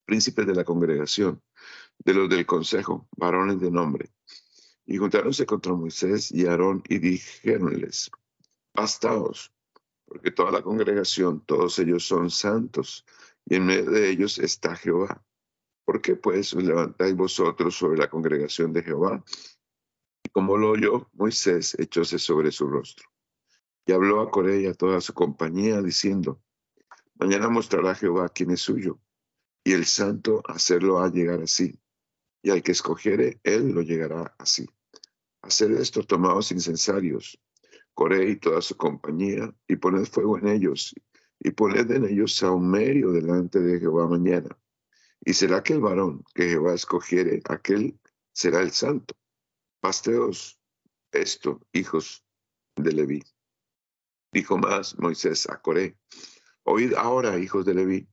[0.06, 1.42] príncipes de la congregación,
[2.00, 4.12] de los del consejo, varones de nombre.
[4.86, 8.10] Y juntáronse contra Moisés y Aarón y dijéronles,
[8.74, 9.54] bastaos,
[10.06, 13.06] porque toda la congregación, todos ellos son santos,
[13.50, 15.26] y en medio de ellos está Jehová.
[15.84, 19.24] ¿Por qué pues os levantáis vosotros sobre la congregación de Jehová?
[20.24, 23.10] Y como lo oyó, Moisés echóse sobre su rostro.
[23.88, 26.44] Y habló a Coré y a toda su compañía, diciendo,
[27.16, 29.00] Mañana mostrará Jehová quién es suyo,
[29.64, 31.80] y el santo hacerlo a llegar así.
[32.42, 34.70] y al que escogiere, él lo llegará así.
[35.42, 37.38] Hacer esto, tomaos incensarios,
[37.94, 40.94] Coré y toda su compañía, y poned fuego en ellos,
[41.40, 44.58] y poned en ellos saumerio delante de Jehová mañana.
[45.22, 48.00] Y será que el varón que Jehová escogiere, aquel
[48.34, 49.16] será el santo.
[49.82, 50.60] Pasteos
[51.12, 52.26] esto, hijos
[52.76, 53.24] de Leví.
[54.32, 55.98] Dijo más Moisés a Coré,
[56.64, 58.08] oíd ahora, hijos de Leví,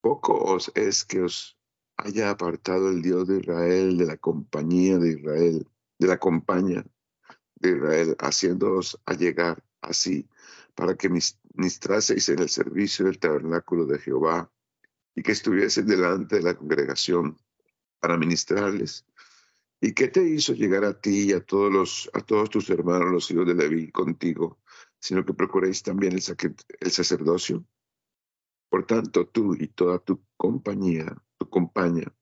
[0.00, 1.58] poco os es que os
[1.96, 5.66] haya apartado el Dios de Israel de la compañía de Israel,
[5.98, 6.86] de la compañía
[7.56, 10.28] de Israel, haciéndoos allegar así
[10.74, 11.08] para que
[11.56, 14.50] ministraseis en el servicio del tabernáculo de Jehová
[15.14, 17.38] y que estuvieseis delante de la congregación
[18.00, 19.06] para ministrarles.
[19.80, 23.10] ¿Y qué te hizo llegar a ti y a todos, los, a todos tus hermanos,
[23.10, 24.60] los hijos de Leví, contigo,
[25.00, 26.22] sino que procuréis también el,
[26.80, 27.66] el sacerdocio?
[28.68, 32.12] Por tanto, tú y toda tu compañía, tu compañía,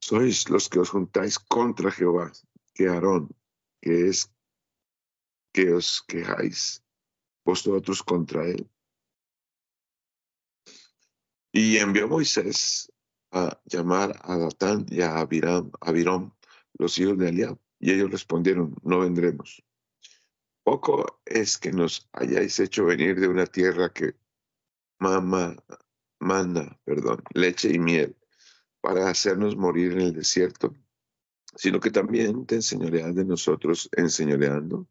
[0.00, 2.32] sois los que os juntáis contra Jehová,
[2.74, 3.28] que Aarón,
[3.80, 4.32] que es
[5.52, 6.85] que os quejáis
[7.46, 8.68] vosotros contra él.
[11.52, 12.92] Y envió Moisés
[13.30, 16.32] a llamar a Datán y a Abiram,
[16.74, 19.62] los hijos de Eliab, y ellos respondieron, no vendremos.
[20.64, 24.16] Poco es que nos hayáis hecho venir de una tierra que
[24.98, 25.56] mama,
[26.18, 28.16] manda, perdón, leche y miel,
[28.80, 30.74] para hacernos morir en el desierto,
[31.54, 34.88] sino que también te enseñoreas de nosotros enseñoreando.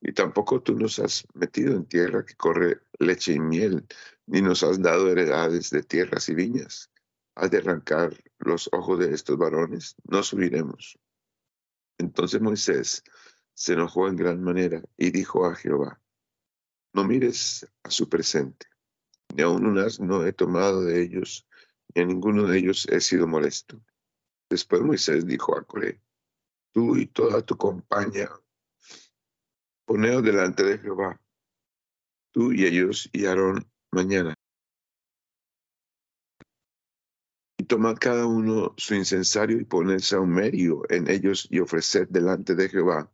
[0.00, 3.86] Y tampoco tú nos has metido en tierra que corre leche y miel,
[4.26, 6.90] ni nos has dado heredades de tierras y viñas.
[7.34, 10.98] Has de arrancar los ojos de estos varones, no subiremos.
[11.98, 13.02] Entonces Moisés
[13.54, 16.00] se enojó en gran manera y dijo a Jehová,
[16.92, 18.66] no mires a su presente,
[19.34, 21.46] ni aun un no he tomado de ellos,
[21.94, 23.80] ni a ninguno de ellos he sido molesto.
[24.48, 26.00] Después Moisés dijo a Coré,
[26.72, 28.30] tú y toda tu compañía,
[29.88, 31.18] poneos delante de Jehová,
[32.30, 34.34] tú y ellos y Aarón mañana.
[37.56, 42.68] Y tomad cada uno su incensario y poned saumerio en ellos y ofreced delante de
[42.68, 43.10] Jehová,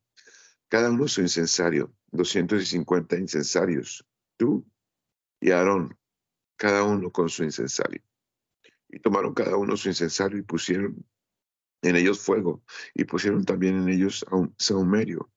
[0.69, 4.05] cada uno su incensario, doscientos y cincuenta incensarios,
[4.37, 4.67] tú
[5.41, 5.97] y Aarón,
[6.57, 8.03] cada uno con su incensario.
[8.89, 11.07] Y tomaron cada uno su incensario y pusieron
[11.83, 12.65] en ellos fuego,
[12.95, 15.31] y pusieron también en ellos un saumerio,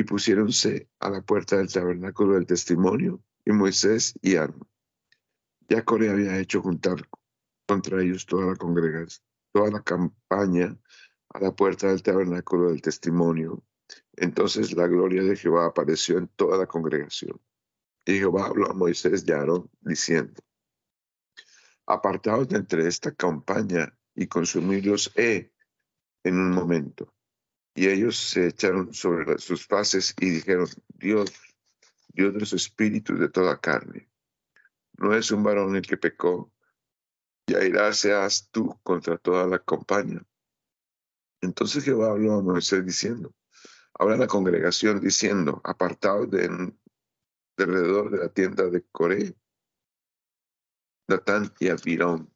[0.00, 4.66] y pusiéronse a la puerta del tabernáculo del testimonio, y Moisés y Aarón.
[5.68, 7.06] Ya Coré había hecho juntar
[7.66, 9.22] contra ellos toda la congregación,
[9.52, 10.74] toda la campaña
[11.28, 13.62] a la puerta del tabernáculo del testimonio.
[14.16, 17.38] Entonces la gloria de Jehová apareció en toda la congregación.
[18.06, 20.42] Y Jehová habló a Moisés y Aarón, diciendo,
[21.84, 25.52] apartaos de entre esta campaña y consumidlos he
[26.24, 27.12] en un momento.
[27.80, 31.32] Y ellos se echaron sobre sus faces y dijeron, Dios,
[32.08, 34.10] Dios de los espíritus de toda carne,
[34.98, 36.52] no es un varón el que pecó,
[37.46, 40.22] y irá seas tú contra toda la compañía.
[41.40, 43.34] Entonces Jehová habló a Moisés diciendo,
[43.94, 49.34] habla la congregación diciendo, apartaos de, de alrededor de la tienda de Coré,
[51.08, 52.30] Datán y Abirón.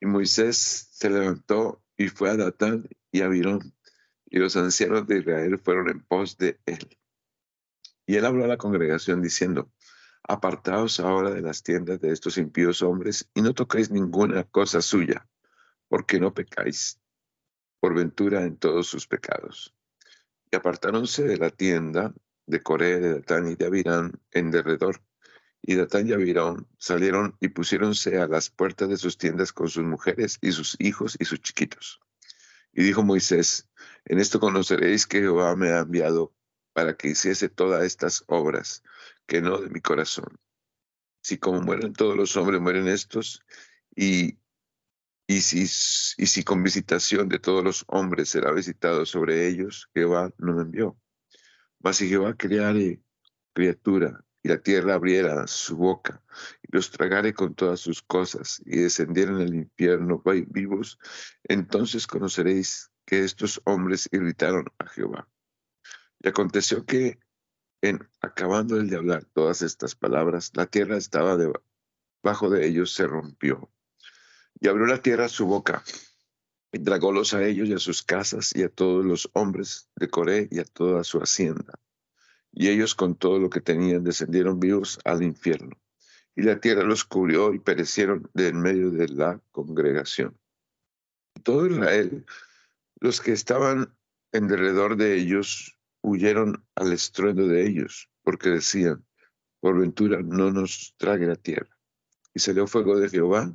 [0.00, 3.74] Y Moisés se levantó y fue a Datán y a Abirón,
[4.24, 6.98] y los ancianos de Israel fueron en pos de él.
[8.06, 9.70] Y él habló a la congregación diciendo,
[10.22, 15.28] apartaos ahora de las tiendas de estos impíos hombres y no toquéis ninguna cosa suya,
[15.88, 16.98] porque no pecáis
[17.80, 19.74] por ventura en todos sus pecados.
[20.50, 22.14] Y apartáronse de la tienda
[22.46, 25.02] de Coré, de Datán y de Abirán en derredor,
[25.62, 29.84] y Datán y Abirón salieron y pusiéronse a las puertas de sus tiendas con sus
[29.84, 32.00] mujeres y sus hijos y sus chiquitos.
[32.72, 33.68] Y dijo Moisés,
[34.04, 36.34] en esto conoceréis que Jehová me ha enviado
[36.72, 38.82] para que hiciese todas estas obras,
[39.26, 40.38] que no de mi corazón.
[41.22, 43.44] Si como mueren todos los hombres, mueren estos,
[43.94, 44.38] y,
[45.26, 50.32] y, si, y si con visitación de todos los hombres será visitado sobre ellos, Jehová
[50.38, 50.98] no me envió.
[51.80, 53.02] Mas si Jehová creare
[53.52, 56.22] criatura y la tierra abriera su boca
[56.62, 60.98] y los tragare con todas sus cosas y descendieran al infierno vivos,
[61.44, 65.28] entonces conoceréis que estos hombres irritaron a Jehová.
[66.20, 67.18] Y aconteció que
[67.82, 73.70] en acabando de hablar todas estas palabras, la tierra estaba debajo de ellos, se rompió.
[74.60, 75.82] Y abrió la tierra su boca
[76.72, 80.48] y tragólos a ellos y a sus casas y a todos los hombres de Coré
[80.50, 81.78] y a toda su hacienda
[82.52, 85.76] y ellos con todo lo que tenían descendieron vivos al infierno.
[86.36, 90.38] y la tierra los cubrió y perecieron de en medio de la congregación.
[91.42, 92.24] Todo Israel,
[93.00, 93.94] los que estaban
[94.32, 99.04] en derredor de ellos, huyeron al estruendo de ellos, porque decían,
[99.60, 101.76] por ventura no nos trague la tierra.
[102.32, 103.54] Y salió fuego de Jehová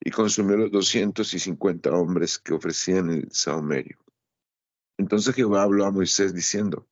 [0.00, 3.98] y consumió los doscientos y cincuenta hombres que ofrecían el saumerio.
[4.96, 6.88] Entonces Jehová habló a Moisés diciendo,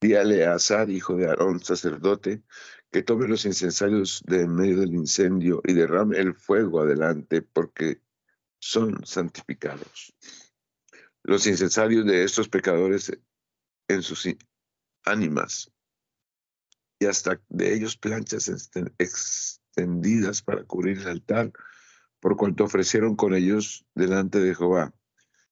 [0.00, 2.42] Díale a Azar, hijo de Aarón, sacerdote,
[2.90, 8.00] que tome los incensarios de en medio del incendio y derrame el fuego adelante, porque
[8.60, 10.14] son santificados.
[11.24, 13.12] Los incensarios de estos pecadores
[13.88, 14.28] en sus
[15.04, 15.72] ánimas,
[17.00, 18.48] y hasta de ellos planchas
[18.98, 21.52] extendidas para cubrir el altar,
[22.20, 24.94] por cuanto ofrecieron con ellos delante de Jehová.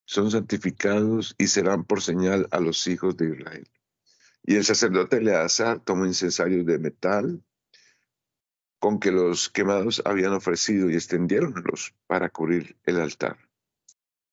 [0.04, 3.68] Son santificados y serán por señal a los hijos de Israel.
[4.46, 7.42] Y el sacerdote Eleazar tomó incensarios de metal
[8.78, 13.38] con que los quemados habían ofrecido y extendiéronlos para cubrir el altar.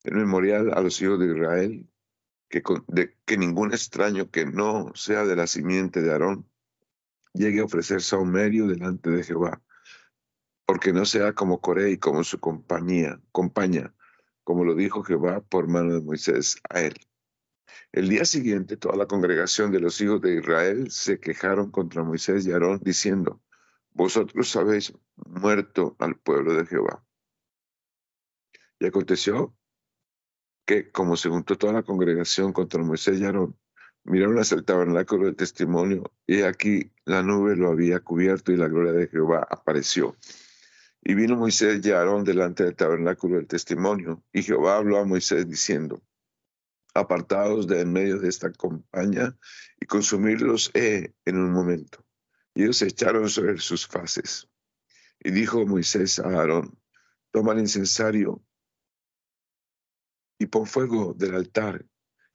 [0.03, 1.89] El memorial a los hijos de Israel,
[2.47, 6.47] que, de, que ningún extraño que no sea de la simiente de Aarón
[7.34, 9.64] llegue a ofrecer saumerio delante de Jehová,
[10.68, 13.95] porque no sea como Coré y como su compañía, compañía,
[14.43, 16.93] como lo dijo Jehová por mano de Moisés a él.
[17.91, 22.45] El día siguiente, toda la congregación de los hijos de Israel se quejaron contra Moisés
[22.45, 23.41] y Aarón, diciendo,
[23.91, 27.05] Vosotros habéis muerto al pueblo de Jehová.
[28.80, 29.55] Y aconteció
[30.66, 33.55] que, como se juntó toda la congregación contra Moisés y Aarón,
[34.03, 38.68] miraron hacia el tabernáculo del testimonio, y aquí la nube lo había cubierto y la
[38.68, 40.18] gloria de Jehová apareció.
[41.03, 45.47] Y vino Moisés y Aarón delante del tabernáculo del testimonio, y Jehová habló a Moisés
[45.47, 46.01] diciendo,
[46.94, 49.38] apartados de en medio de esta compañía
[49.80, 52.06] y consumirlos he en un momento.
[52.54, 54.48] Y ellos se echaron sobre sus faces.
[55.20, 56.78] Y dijo Moisés a Aarón,
[57.32, 58.44] toma el incensario
[60.38, 61.86] y pon fuego del altar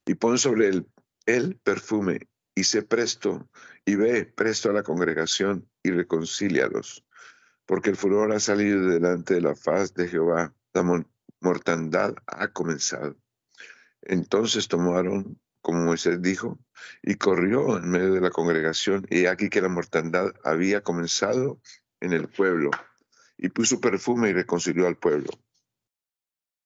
[0.05, 0.91] y pon sobre él
[1.25, 3.47] el perfume y sé presto
[3.85, 7.05] y ve presto a la congregación y reconcílialos,
[7.65, 11.05] porque el furor ha salido delante de la faz de Jehová, la
[11.39, 13.15] mortandad ha comenzado.
[14.09, 16.57] Entonces tomaron, como Moisés dijo,
[17.03, 21.61] y corrió en medio de la congregación, y aquí que la mortandad había comenzado
[21.99, 22.71] en el pueblo,
[23.37, 25.29] y puso perfume y reconcilió al pueblo.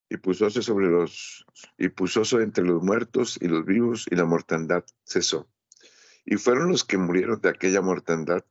[0.07, 1.45] Y púsose sobre los,
[1.77, 5.49] y púsose entre los muertos y los vivos, y la mortandad cesó.
[6.23, 8.45] Y fueron los que murieron de aquella mortandad,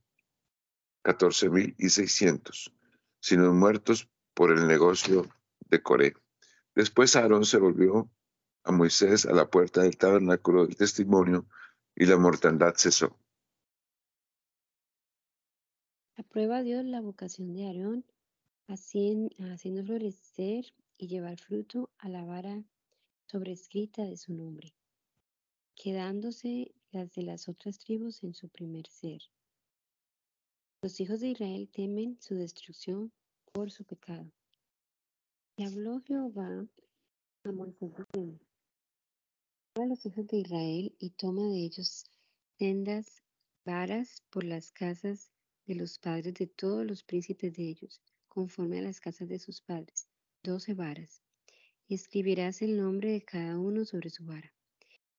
[1.01, 2.74] catorce mil y seiscientos,
[3.20, 5.26] sino muertos por el negocio
[5.61, 6.14] de Coré.
[6.74, 8.11] Después Aarón se volvió
[8.64, 11.46] a Moisés a la puerta del tabernáculo del testimonio
[11.94, 13.16] y la mortandad cesó.
[16.16, 18.04] Aprueba Dios la vocación de Aarón,
[18.68, 22.62] haciendo florecer y llevar fruto a la vara
[23.26, 24.74] sobrescrita de su nombre,
[25.74, 29.22] quedándose las de las otras tribus en su primer ser.
[30.82, 33.12] Los hijos de Israel temen su destrucción
[33.52, 34.30] por su pecado.
[35.56, 36.66] Y habló Jehová
[37.44, 37.92] a Moisés
[39.80, 42.04] a los hijos de Israel y toma de ellos
[42.58, 43.22] sendas
[43.64, 45.30] varas por las casas
[45.66, 49.62] de los padres de todos los príncipes de ellos, conforme a las casas de sus
[49.62, 50.08] padres,
[50.42, 51.22] doce varas.
[51.88, 54.52] Y escribirás el nombre de cada uno sobre su vara.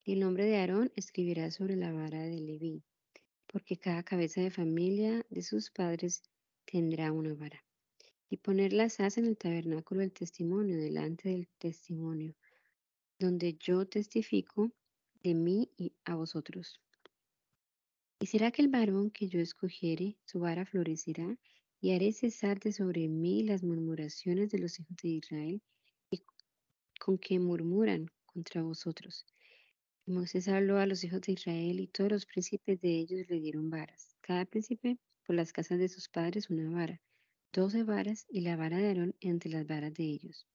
[0.03, 2.83] Y el nombre de Aarón escribirás sobre la vara de Leví,
[3.47, 6.21] porque cada cabeza de familia de sus padres
[6.65, 7.63] tendrá una vara.
[8.29, 12.35] Y ponerlas haz en el tabernáculo del testimonio, delante del testimonio,
[13.23, 14.69] donde yo testifico
[15.23, 16.81] de mí y a vosotros.
[18.19, 21.37] Y será que el varón que yo escogiere, su vara florecerá,
[21.79, 25.61] y haré cesar de sobre mí las murmuraciones de los hijos de Israel,
[26.11, 26.21] y
[26.99, 29.25] con que murmuran contra vosotros.
[30.05, 33.39] Y Moisés habló a los hijos de Israel, y todos los príncipes de ellos le
[33.39, 36.99] dieron varas, cada príncipe por las casas de sus padres una vara,
[37.53, 40.45] doce varas, y la vara de Aarón entre las varas de ellos.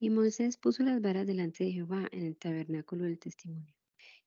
[0.00, 3.74] Y Moisés puso las varas delante de Jehová en el tabernáculo del testimonio.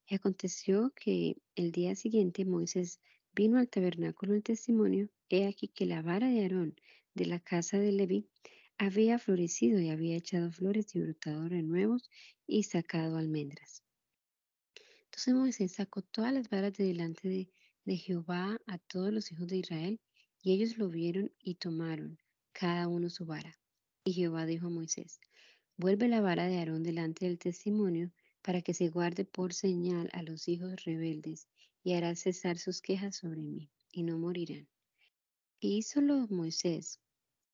[0.06, 3.00] Y aconteció que el día siguiente Moisés
[3.34, 6.76] vino al tabernáculo del testimonio, he aquí que la vara de Aarón
[7.14, 8.28] de la casa de Leví
[8.76, 12.10] había florecido y había echado flores y brotado renuevos
[12.46, 13.82] y sacado almendras.
[15.04, 17.50] Entonces Moisés sacó todas las varas de delante de,
[17.84, 20.00] de Jehová a todos los hijos de Israel,
[20.42, 22.18] y ellos lo vieron y tomaron
[22.52, 23.58] cada uno su vara.
[24.04, 25.20] Y Jehová dijo a Moisés,
[25.76, 28.12] Vuelve la vara de Aarón delante del testimonio,
[28.42, 31.48] para que se guarde por señal a los hijos rebeldes,
[31.82, 34.68] y hará cesar sus quejas sobre mí, y no morirán.
[35.60, 37.00] hízolo Moisés,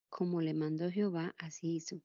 [0.08, 2.00] como le mandó Jehová, así hizo.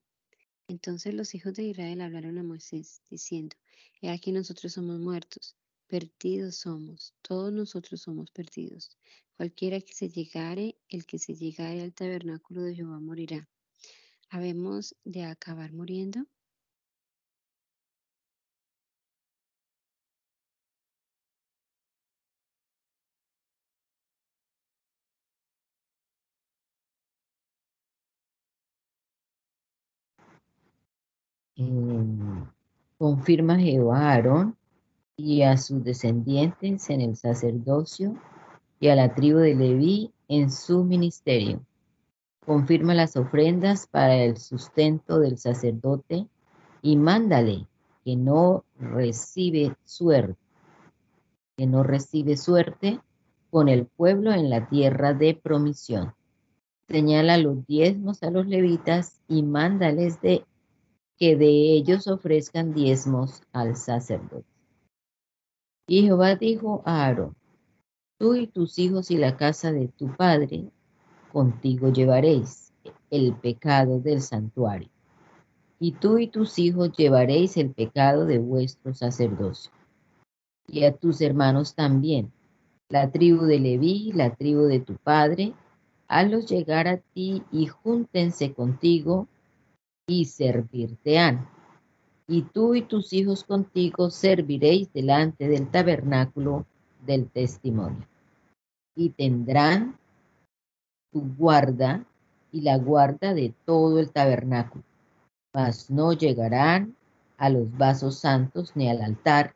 [0.67, 3.55] Entonces los hijos de Israel hablaron a Moisés, diciendo,
[4.01, 5.55] He aquí nosotros somos muertos,
[5.87, 8.97] perdidos somos, todos nosotros somos perdidos.
[9.35, 13.49] Cualquiera que se llegare, el que se llegare al tabernáculo de Jehová morirá.
[14.33, 16.25] ¿Habemos de acabar muriendo?
[31.55, 31.63] Eh,
[32.97, 34.57] confirma Jehová a Aarón
[35.15, 38.15] y a sus descendientes en el sacerdocio
[38.79, 41.63] y a la tribu de Leví en su ministerio.
[42.45, 46.27] Confirma las ofrendas para el sustento del sacerdote
[46.81, 47.67] y mándale
[48.03, 50.37] que no recibe suerte,
[51.55, 52.99] que no recibe suerte
[53.49, 56.13] con el pueblo en la tierra de promisión.
[56.89, 60.45] Señala los diezmos a los levitas y mándales de
[61.17, 64.45] que de ellos ofrezcan diezmos al sacerdote.
[65.87, 67.35] Y Jehová dijo a Aarón,
[68.17, 70.71] tú y tus hijos y la casa de tu padre,
[71.33, 72.71] contigo llevaréis
[73.09, 74.89] el pecado del santuario.
[75.79, 79.71] Y tú y tus hijos llevaréis el pecado de vuestro sacerdocio.
[80.67, 82.31] Y a tus hermanos también,
[82.87, 85.53] la tribu de Leví, la tribu de tu padre,
[86.07, 89.27] hazlos llegar a ti y júntense contigo
[90.07, 91.49] y servirte han.
[92.27, 96.65] Y tú y tus hijos contigo serviréis delante del tabernáculo
[97.05, 98.07] del testimonio.
[98.95, 99.97] Y tendrán
[101.13, 102.05] tu guarda
[102.51, 104.83] y la guarda de todo el tabernáculo,
[105.53, 106.95] mas no llegarán
[107.37, 109.55] a los vasos santos ni al altar,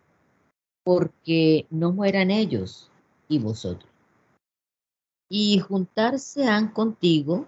[0.83, 2.91] porque no mueran ellos
[3.27, 3.91] y vosotros.
[5.29, 7.45] Y juntarse han contigo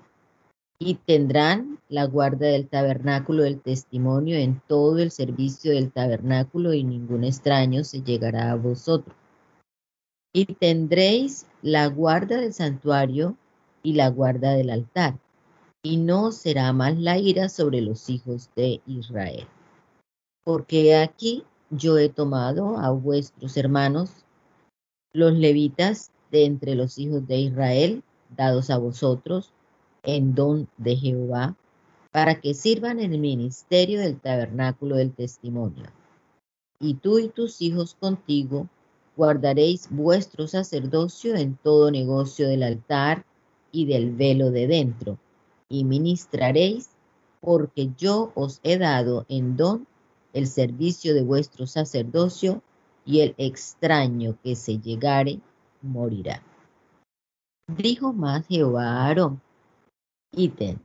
[0.78, 6.84] y tendrán la guarda del tabernáculo del testimonio en todo el servicio del tabernáculo y
[6.84, 9.16] ningún extraño se llegará a vosotros.
[10.34, 13.36] Y tendréis la guarda del santuario
[13.84, 15.18] y la guarda del altar,
[15.84, 19.48] y no será más la ira sobre los hijos de Israel.
[20.44, 24.26] Porque aquí yo he tomado a vuestros hermanos,
[25.14, 28.04] los levitas, de entre los hijos de Israel,
[28.36, 29.52] dados a vosotros,
[30.04, 31.56] en don de Jehová,
[32.12, 35.86] para que sirvan en el ministerio del tabernáculo del testimonio.
[36.80, 38.68] Y tú y tus hijos contigo
[39.16, 43.26] guardaréis vuestro sacerdocio en todo negocio del altar
[43.72, 45.18] y del velo de dentro,
[45.68, 46.90] y ministraréis,
[47.42, 49.88] porque yo os he dado en don
[50.34, 52.62] el servicio de vuestro sacerdocio,
[53.06, 55.40] y el extraño que se llegare
[55.82, 56.44] morirá.
[57.68, 59.42] Dijo más Jehová a Aarón,
[60.32, 60.78] ítem.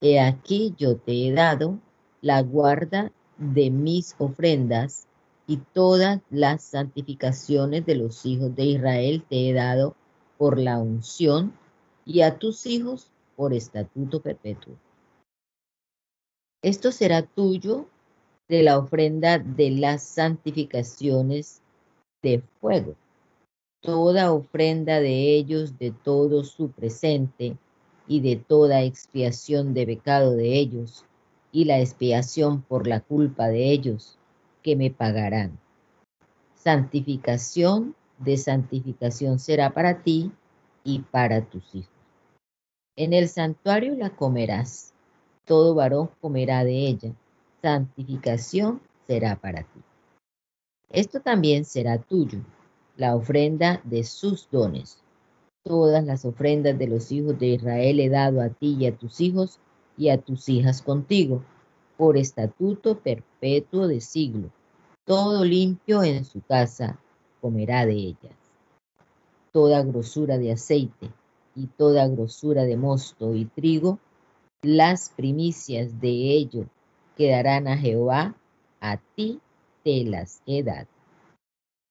[0.00, 1.78] He aquí yo te he dado
[2.20, 5.06] la guarda de mis ofrendas
[5.46, 9.96] y todas las santificaciones de los hijos de Israel te he dado
[10.38, 11.52] por la unción
[12.06, 14.74] y a tus hijos por estatuto perpetuo.
[16.62, 17.86] Esto será tuyo
[18.48, 21.60] de la ofrenda de las santificaciones
[22.22, 22.94] de fuego.
[23.82, 27.56] Toda ofrenda de ellos de todo su presente
[28.08, 31.04] y de toda expiación de pecado de ellos,
[31.52, 34.18] y la expiación por la culpa de ellos,
[34.62, 35.58] que me pagarán.
[36.54, 40.32] Santificación de santificación será para ti
[40.84, 41.95] y para tus hijos.
[42.96, 44.92] En el santuario la comerás,
[45.44, 47.12] todo varón comerá de ella,
[47.62, 49.80] santificación será para ti.
[50.90, 52.40] Esto también será tuyo,
[52.96, 55.02] la ofrenda de sus dones,
[55.66, 59.20] Todas las ofrendas de los hijos de Israel he dado a ti y a tus
[59.20, 59.58] hijos
[59.98, 61.42] y a tus hijas contigo,
[61.96, 64.52] por estatuto perpetuo de siglo.
[65.04, 67.00] Todo limpio en su casa
[67.40, 68.36] comerá de ellas.
[69.50, 71.10] Toda grosura de aceite
[71.56, 73.98] y toda grosura de mosto y trigo,
[74.62, 76.66] las primicias de ello
[77.16, 78.36] quedarán a Jehová,
[78.80, 79.40] a ti
[79.82, 80.88] te las he dado.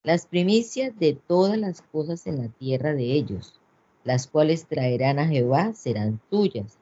[0.04, 3.60] Las primicias de todas las cosas en la tierra de ellos,
[4.04, 6.78] las cuales traerán a Jehová serán tuyas.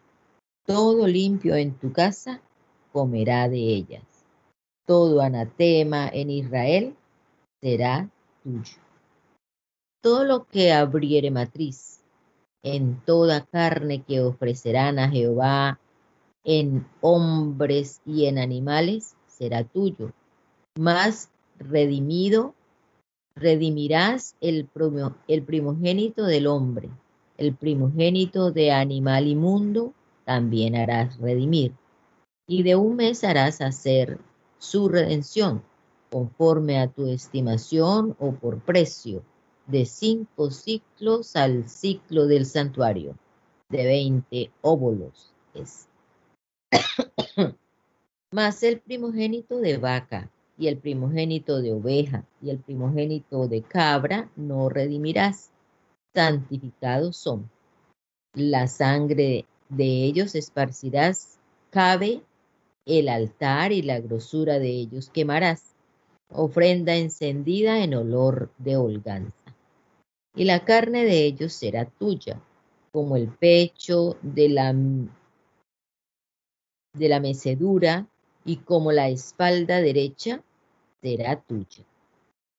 [0.65, 2.41] Todo limpio en tu casa
[2.91, 4.03] comerá de ellas.
[4.86, 6.95] Todo anatema en Israel
[7.61, 8.09] será
[8.43, 8.77] tuyo.
[10.01, 12.03] Todo lo que abriere matriz
[12.64, 15.80] en toda carne que ofrecerán a Jehová
[16.45, 20.11] en hombres y en animales será tuyo.
[20.80, 22.55] Más redimido,
[23.36, 26.89] redimirás el, primogénito del hombre.
[27.38, 29.93] El primogénito de animal inmundo
[30.24, 31.74] también harás redimir,
[32.47, 34.20] y de un mes harás hacer
[34.57, 35.64] su redención,
[36.09, 39.24] conforme a tu estimación o por precio,
[39.68, 43.18] de cinco ciclos al ciclo del santuario,
[43.70, 45.88] de veinte óbolos es.
[48.32, 54.30] Mas el primogénito de vaca y el primogénito de oveja y el primogénito de cabra
[54.36, 55.51] no redimirás,
[56.14, 57.49] santificados son.
[58.34, 61.39] La sangre de ellos esparcirás,
[61.70, 62.22] cabe
[62.86, 65.74] el altar y la grosura de ellos quemarás,
[66.30, 69.42] ofrenda encendida en olor de holganza.
[70.36, 72.41] Y la carne de ellos será tuya,
[72.91, 74.73] como el pecho de la,
[76.93, 78.07] de la mecedura
[78.43, 80.43] y como la espalda derecha
[81.01, 81.86] será tuya.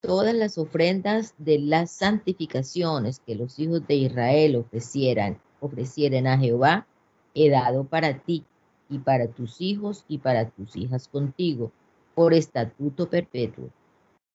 [0.01, 6.87] Todas las ofrendas de las santificaciones que los hijos de Israel ofrecieran, ofrecieren a Jehová,
[7.35, 8.45] he dado para ti
[8.89, 11.73] y para tus hijos y para tus hijas contigo,
[12.15, 13.71] por estatuto perpetuo.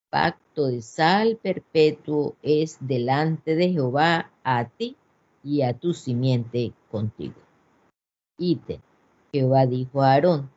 [0.09, 4.97] Pacto de sal perpetuo es delante de Jehová a ti
[5.43, 7.39] y a tu simiente contigo.
[8.37, 8.81] Ítem.
[9.31, 10.49] Jehová dijo a Aarón,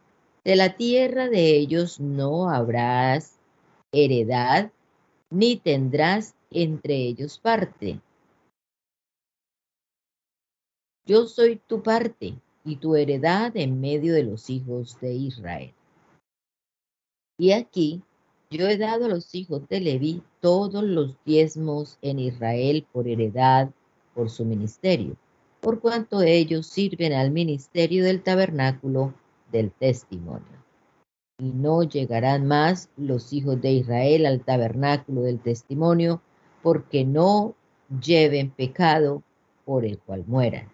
[0.45, 3.39] de la tierra de ellos no habrás
[3.93, 4.73] heredad,
[5.31, 8.01] ni tendrás entre ellos parte.
[11.05, 15.75] Yo soy tu parte y tu heredad en medio de los hijos de Israel.
[17.39, 18.03] Y aquí
[18.53, 23.71] yo he dado a los hijos de Leví todos los diezmos en Israel por heredad,
[24.15, 25.17] por su ministerio,
[25.61, 29.15] por cuanto ellos sirven al ministerio del tabernáculo
[29.51, 30.63] del testimonio.
[31.39, 36.21] Y no llegarán más los hijos de Israel al tabernáculo del testimonio,
[36.63, 37.55] porque no
[38.03, 39.23] lleven pecado
[39.65, 40.69] por el cual mueran.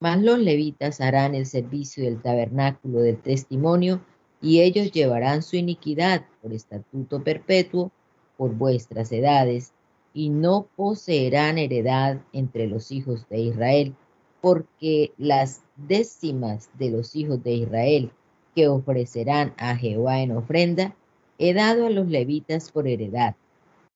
[0.00, 4.02] Mas los levitas harán el servicio del tabernáculo del testimonio,
[4.40, 7.90] y ellos llevarán su iniquidad por estatuto perpetuo
[8.36, 9.72] por vuestras edades,
[10.14, 13.94] y no poseerán heredad entre los hijos de Israel,
[14.40, 18.10] porque las décimas de los hijos de Israel
[18.54, 20.94] que ofrecerán a Jehová en ofrenda,
[21.38, 23.36] he dado a los levitas por heredad,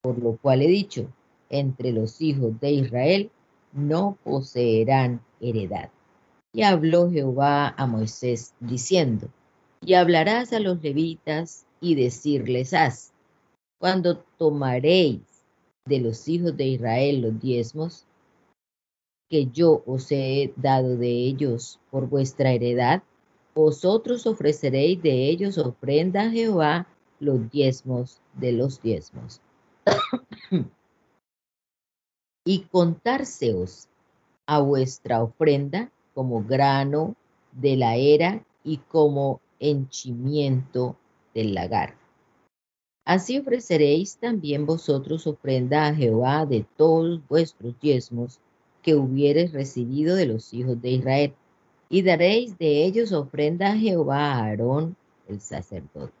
[0.01, 1.07] por lo cual he dicho,
[1.49, 3.31] entre los hijos de Israel
[3.73, 5.89] no poseerán heredad.
[6.53, 9.27] Y habló Jehová a Moisés diciendo,
[9.85, 13.13] y hablarás a los levitas y decirles, haz,
[13.79, 15.21] cuando tomaréis
[15.85, 18.05] de los hijos de Israel los diezmos,
[19.29, 23.03] que yo os he dado de ellos por vuestra heredad,
[23.55, 26.87] vosotros ofreceréis de ellos ofrenda a Jehová
[27.19, 29.41] los diezmos de los diezmos.
[32.45, 33.87] y contárseos
[34.45, 37.15] a vuestra ofrenda como grano
[37.51, 40.97] de la era y como henchimiento
[41.33, 41.95] del lagar.
[43.05, 48.39] Así ofreceréis también vosotros ofrenda a Jehová de todos vuestros diezmos
[48.81, 51.33] que hubieres recibido de los hijos de Israel,
[51.89, 54.95] y daréis de ellos ofrenda a Jehová a Aarón,
[55.27, 56.13] el sacerdote.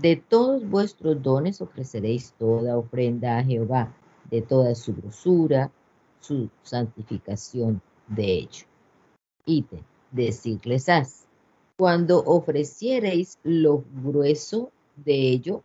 [0.00, 3.94] De todos vuestros dones ofreceréis toda ofrenda a Jehová,
[4.30, 5.70] de toda su grosura,
[6.20, 8.66] su santificación de ello.
[9.44, 9.64] Y
[10.12, 11.19] decirles haz,
[11.80, 15.62] cuando ofreciereis lo grueso de ello,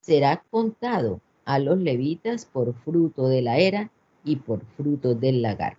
[0.00, 3.90] será contado a los levitas por fruto de la era
[4.24, 5.76] y por fruto del lagar.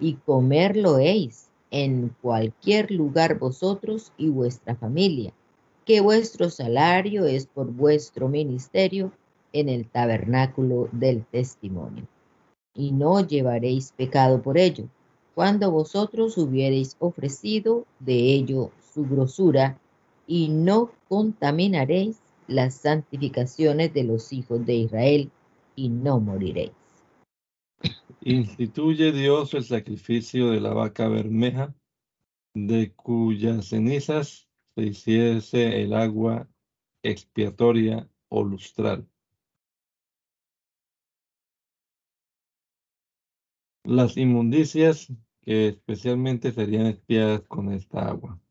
[0.00, 5.32] Y comerlo heis en cualquier lugar vosotros y vuestra familia,
[5.84, 9.12] que vuestro salario es por vuestro ministerio
[9.52, 12.08] en el tabernáculo del testimonio.
[12.74, 14.88] Y no llevaréis pecado por ello,
[15.36, 19.78] cuando vosotros hubiereis ofrecido de ello su grosura,
[20.26, 25.30] y no contaminaréis las santificaciones de los hijos de Israel,
[25.76, 26.72] y no moriréis.
[28.20, 31.74] Instituye Dios el sacrificio de la vaca bermeja,
[32.54, 36.48] de cuyas cenizas se hiciese el agua
[37.02, 39.08] expiatoria o lustral.
[43.84, 45.12] Las inmundicias
[45.42, 48.41] que especialmente serían expiadas con esta agua.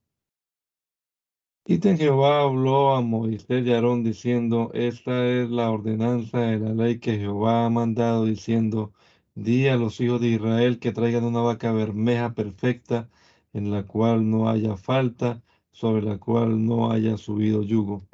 [1.72, 7.00] Ítem Jehová habló a Moisés y Aarón diciendo, esta es la ordenanza de la ley
[7.00, 8.92] que Jehová ha mandado diciendo,
[9.36, 13.10] Di a los hijos de Israel que traigan una vaca bermeja perfecta,
[13.54, 15.42] en la cual no haya falta,
[15.72, 18.06] sobre la cual no haya subido yugo.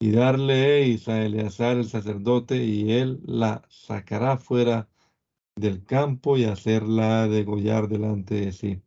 [0.00, 4.88] Y darle a Eleazar el sacerdote, y él la sacará fuera
[5.54, 8.82] del campo y hacerla degollar delante de sí.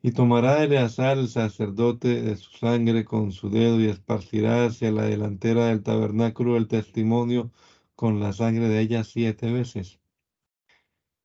[0.00, 5.02] Y tomará Eleazar el sacerdote de su sangre con su dedo y esparcirá hacia la
[5.02, 7.50] delantera del tabernáculo el testimonio
[7.96, 9.98] con la sangre de ella siete veces.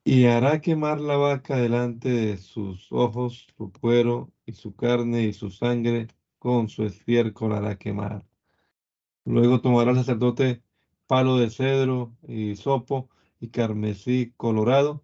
[0.03, 5.33] Y hará quemar la vaca delante de sus ojos, su cuero y su carne y
[5.33, 6.07] su sangre
[6.39, 8.25] con su estiércol hará quemar.
[9.25, 10.63] Luego tomará el sacerdote
[11.07, 13.09] palo de cedro y sopo
[13.39, 15.03] y carmesí colorado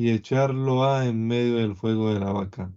[0.00, 2.72] y echarlo a en medio del fuego de la vaca.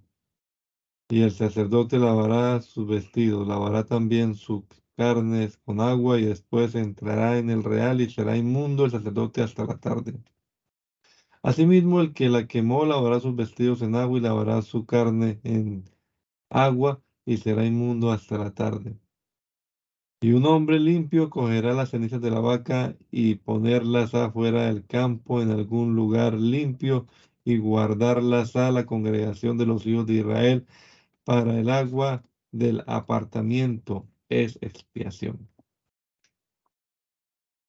[1.10, 4.66] Y el sacerdote lavará sus vestidos, lavará también sus
[4.98, 9.64] carnes con agua y después entrará en el real y será inmundo el sacerdote hasta
[9.64, 10.22] la tarde.
[11.42, 15.86] Asimismo, el que la quemó lavará sus vestidos en agua y lavará su carne en
[16.50, 19.00] agua y será inmundo hasta la tarde.
[20.24, 25.42] Y un hombre limpio cogerá las cenizas de la vaca y ponerlas afuera del campo
[25.42, 27.08] en algún lugar limpio
[27.44, 30.66] y guardarlas a la congregación de los hijos de Israel
[31.26, 35.50] para el agua del apartamiento es expiación.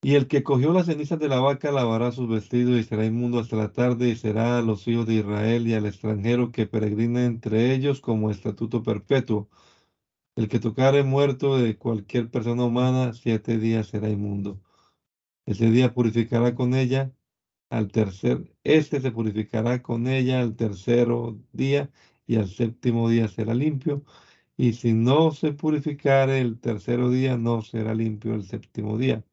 [0.01, 3.41] Y el que cogió las cenizas de la vaca lavará sus vestidos y será inmundo
[3.41, 7.25] hasta la tarde y será a los hijos de Israel y al extranjero que peregrine
[7.25, 9.49] entre ellos como estatuto perpetuo.
[10.37, 14.61] El que tocare muerto de cualquier persona humana siete días será inmundo.
[15.47, 17.13] Ese día purificará con ella
[17.71, 21.91] al tercer, este se purificará con ella al tercero día
[22.27, 24.05] y al séptimo día será limpio.
[24.57, 29.25] Y si no se purificare el tercero día, no será limpio el séptimo día.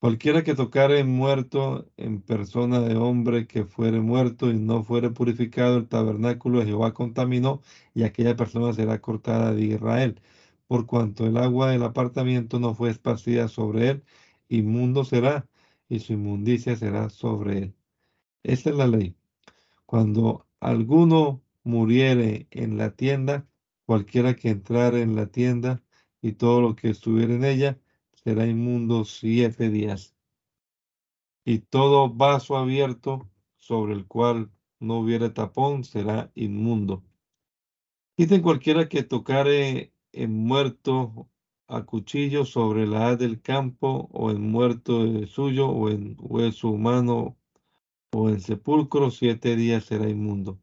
[0.00, 5.76] Cualquiera que tocare muerto en persona de hombre que fuere muerto y no fuere purificado,
[5.76, 7.62] el tabernáculo de Jehová contaminó
[7.94, 10.20] y aquella persona será cortada de Israel.
[10.68, 14.04] Por cuanto el agua del apartamiento no fue esparcida sobre él,
[14.48, 15.48] inmundo será
[15.88, 17.74] y su inmundicia será sobre él.
[18.44, 19.16] Esta es la ley.
[19.86, 23.48] Cuando alguno muriere en la tienda,
[23.86, 25.82] cualquiera que entrare en la tienda
[26.22, 27.78] y todo lo que estuviera en ella,
[28.24, 30.14] será inmundo siete días.
[31.44, 34.50] Y todo vaso abierto sobre el cual
[34.80, 37.04] no hubiere tapón será inmundo.
[38.16, 41.28] Quiten cualquiera que tocare en muerto
[41.68, 47.36] a cuchillo sobre la haz del campo o en muerto suyo o en hueso humano
[48.12, 50.58] o en sepulcro, siete días será inmundo.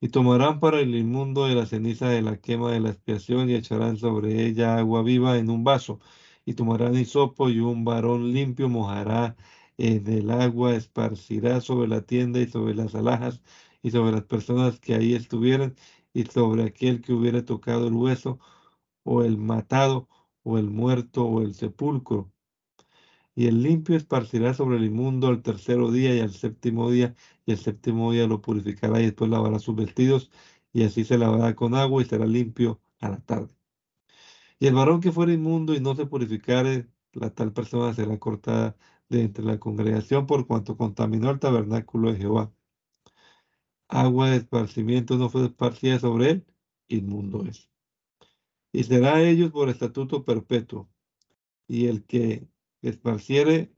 [0.00, 3.54] Y tomarán para el inmundo de la ceniza de la quema de la expiación y
[3.54, 6.00] echarán sobre ella agua viva en un vaso
[6.44, 9.36] y tomarán hisopo y un varón limpio mojará
[9.78, 13.42] en el agua, esparcirá sobre la tienda y sobre las alhajas
[13.82, 15.74] y sobre las personas que ahí estuvieran
[16.12, 18.38] y sobre aquel que hubiera tocado el hueso
[19.04, 20.08] o el matado
[20.44, 22.32] o el muerto o el sepulcro.
[23.34, 27.14] Y el limpio esparcirá sobre el inmundo al tercero día y al séptimo día,
[27.46, 30.30] y el séptimo día lo purificará y después lavará sus vestidos,
[30.72, 33.61] y así se lavará con agua y será limpio a la tarde.
[34.62, 38.76] Y el varón que fuera inmundo y no se purificare, la tal persona será cortada
[39.08, 42.54] de entre la congregación por cuanto contaminó el tabernáculo de Jehová.
[43.88, 46.46] Agua de esparcimiento no fue esparcida sobre él,
[46.86, 47.68] inmundo es.
[48.70, 50.88] Y será ellos por estatuto perpetuo.
[51.66, 52.46] Y el que
[52.82, 53.74] esparciere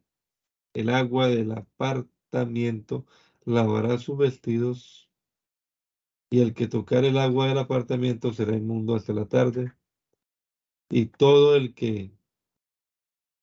[0.74, 3.06] el agua del apartamiento
[3.46, 5.10] lavará sus vestidos.
[6.28, 9.72] Y el que tocar el agua del apartamiento será inmundo hasta la tarde
[10.94, 12.12] y todo el que,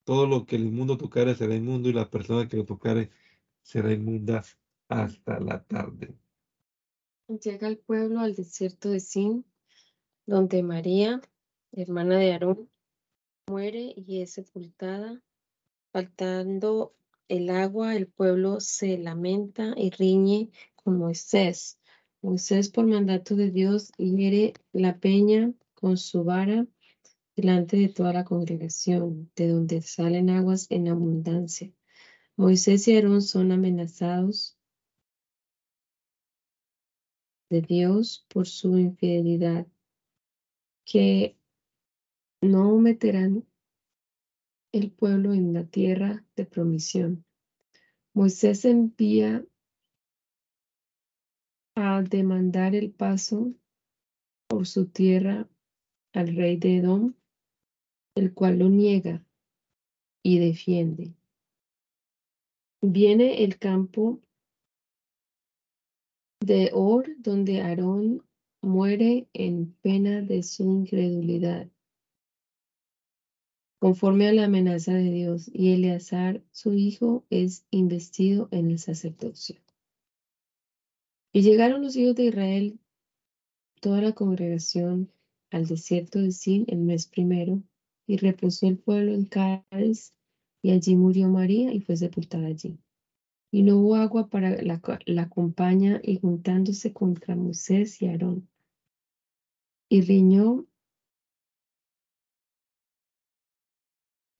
[0.05, 3.11] todo lo que el inmundo tocare será inmundo y la persona que lo tocare
[3.61, 4.41] será inmunda
[4.87, 6.15] hasta la tarde.
[7.27, 9.43] Llega el pueblo al desierto de Sin,
[10.25, 11.19] donde María,
[11.73, 12.69] hermana de Aarón,
[13.47, 15.21] muere y es sepultada.
[15.91, 16.95] Faltando
[17.27, 21.81] el agua, el pueblo se lamenta y riñe con Moisés.
[22.21, 26.65] Moisés, por mandato de Dios, hiere la peña con su vara
[27.35, 31.71] delante de toda la congregación, de donde salen aguas en abundancia.
[32.35, 34.57] Moisés y Aarón son amenazados
[37.49, 39.67] de Dios por su infidelidad,
[40.85, 41.37] que
[42.41, 43.45] no meterán
[44.71, 47.25] el pueblo en la tierra de promisión.
[48.13, 49.45] Moisés envía
[51.75, 53.53] a demandar el paso
[54.47, 55.49] por su tierra
[56.13, 57.13] al rey de Edom
[58.15, 59.25] el cual lo niega
[60.23, 61.13] y defiende.
[62.81, 64.21] Viene el campo
[66.41, 68.23] de Or, donde Aarón
[68.61, 71.69] muere en pena de su incredulidad.
[73.81, 79.59] conforme a la amenaza de Dios, y Eleazar, su hijo, es investido en el sacerdocio.
[81.33, 82.79] Y llegaron los hijos de Israel,
[83.79, 85.11] toda la congregación,
[85.49, 87.63] al desierto de Sin el mes primero,
[88.07, 90.13] y reposó el pueblo en Cádiz,
[90.61, 92.79] y allí murió María y fue sepultada allí.
[93.51, 98.47] Y no hubo agua para la, la compañía, y juntándose contra Moisés y Aarón.
[99.89, 100.65] Y riñó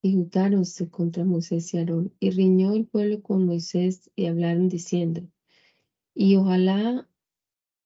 [0.03, 2.14] y juntáronse contra Moisés y Aarón.
[2.20, 5.22] Y riñó el pueblo con Moisés y hablaron diciendo,
[6.14, 7.07] y ojalá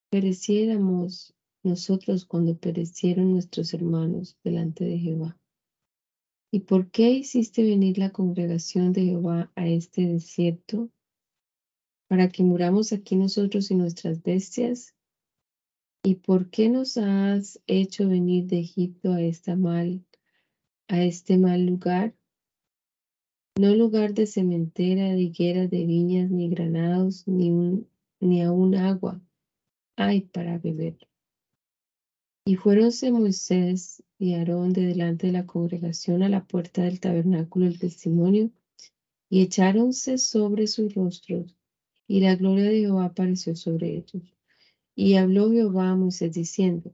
[0.09, 5.37] pereciéramos nosotros cuando perecieron nuestros hermanos delante de Jehová.
[6.55, 10.89] ¿Y por qué hiciste venir la congregación de Jehová a este desierto?
[12.07, 14.95] ¿Para que muramos aquí nosotros y nuestras bestias?
[16.05, 20.05] ¿Y por qué nos has hecho venir de Egipto a esta mal,
[20.87, 22.15] a este mal lugar?
[23.59, 27.85] No lugar de cementera, de higueras, de viñas, ni granados, ni,
[28.21, 29.21] ni aun agua
[29.97, 30.95] hay para beber.
[32.47, 37.65] Y fuéronse Moisés y Aarón de delante de la congregación a la puerta del tabernáculo
[37.65, 38.51] del testimonio,
[39.31, 41.55] y echáronse sobre sus rostros,
[42.07, 44.21] y la gloria de Jehová apareció sobre ellos.
[44.93, 46.93] Y habló Jehová a Moisés diciendo,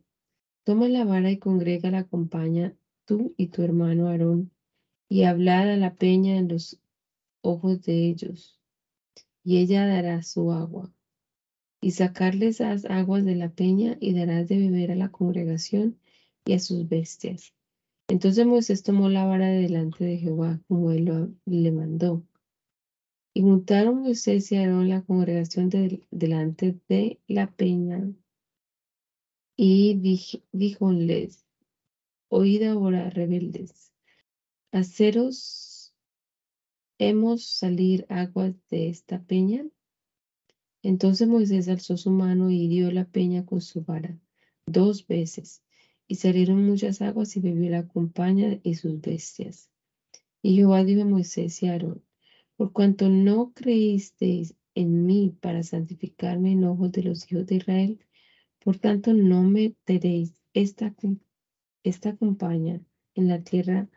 [0.63, 2.73] Toma la vara y congrega la compañía,
[3.03, 4.53] tú y tu hermano Aarón,
[5.09, 6.79] y hablad a la peña en los
[7.41, 8.57] ojos de ellos,
[9.43, 10.93] y ella dará su agua
[11.81, 15.97] y sacarles las aguas de la peña y darás de beber a la congregación
[16.45, 17.53] y a sus bestias.
[18.07, 22.23] Entonces Moisés tomó la vara delante de Jehová, como él le mandó.
[23.33, 25.69] Y juntaron Moisés y Aarón la congregación
[26.11, 28.13] delante de la peña.
[29.55, 31.45] Y díjonles,
[32.29, 33.93] oíd ahora, rebeldes,
[34.71, 35.93] haceros
[36.97, 39.65] hemos salir aguas de esta peña.
[40.83, 44.17] Entonces Moisés alzó su mano y hirió la peña con su vara
[44.65, 45.61] dos veces,
[46.07, 49.69] y salieron muchas aguas y bebió la compañía y sus bestias.
[50.41, 52.03] Y Jehová dijo a Moisés y a Aarón,
[52.55, 57.99] por cuanto no creísteis en mí para santificarme en ojos de los hijos de Israel,
[58.63, 60.95] por tanto no meteréis esta,
[61.83, 62.81] esta compañía
[63.15, 63.89] en la tierra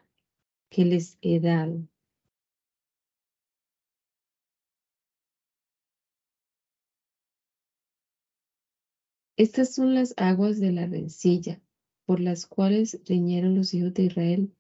[0.71, 1.87] que les he dado
[9.37, 11.61] Estas son las aguas de la rencilla,
[12.07, 14.55] por las cuales riñeron los hijos de Israel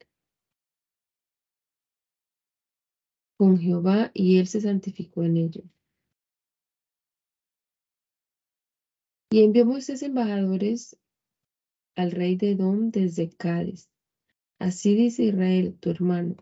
[3.37, 5.63] con Jehová, y él se santificó en ello.
[9.31, 10.97] Y envió Moisés embajadores
[11.95, 13.91] al rey de Edom desde Cádiz.
[14.59, 16.37] Así dice Israel, tu hermano,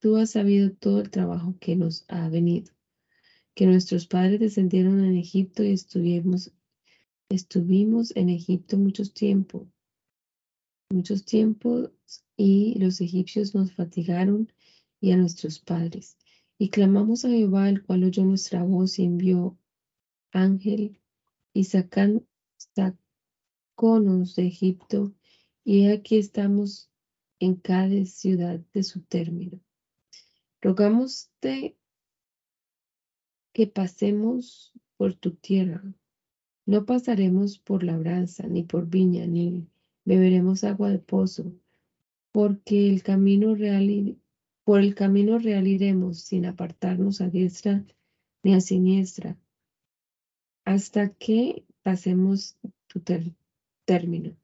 [0.00, 2.72] tú has sabido todo el trabajo que nos ha venido,
[3.54, 6.52] que nuestros padres descendieron en Egipto y estuvimos
[7.28, 9.66] Estuvimos en Egipto muchos tiempo,
[10.90, 11.90] muchos tiempos,
[12.36, 14.52] y los egipcios nos fatigaron
[15.00, 16.18] y a nuestros padres.
[16.56, 19.58] Y clamamos a Jehová, el cual oyó nuestra voz y envió
[20.30, 21.00] ángel
[21.52, 22.24] y sacan,
[22.58, 25.12] sacónos de Egipto,
[25.64, 26.92] y aquí estamos
[27.40, 29.60] en cada ciudad de su término.
[30.60, 31.28] Rogamos
[33.52, 35.82] que pasemos por tu tierra
[36.66, 39.68] no pasaremos por labranza, ni por viña, ni
[40.04, 41.52] beberemos agua de pozo,
[42.32, 44.18] porque el camino real,
[44.64, 47.84] por el camino real iremos sin apartarnos a diestra
[48.42, 49.38] ni a siniestra,
[50.64, 52.58] hasta que pasemos
[52.88, 53.00] tu
[53.84, 54.36] término.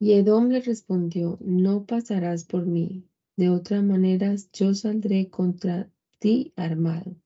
[0.00, 3.04] Y Edom le respondió, no pasarás por mí,
[3.36, 7.16] de otra manera yo saldré contra ti armado.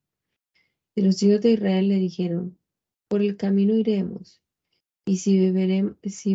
[0.95, 2.59] Y los hijos de Israel le dijeron,
[3.13, 4.41] por el camino iremos,
[5.05, 6.35] y si, beberemos, si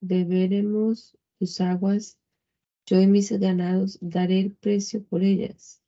[0.00, 2.20] beberemos tus aguas,
[2.86, 5.82] yo y mis ganados daré el precio por ellas.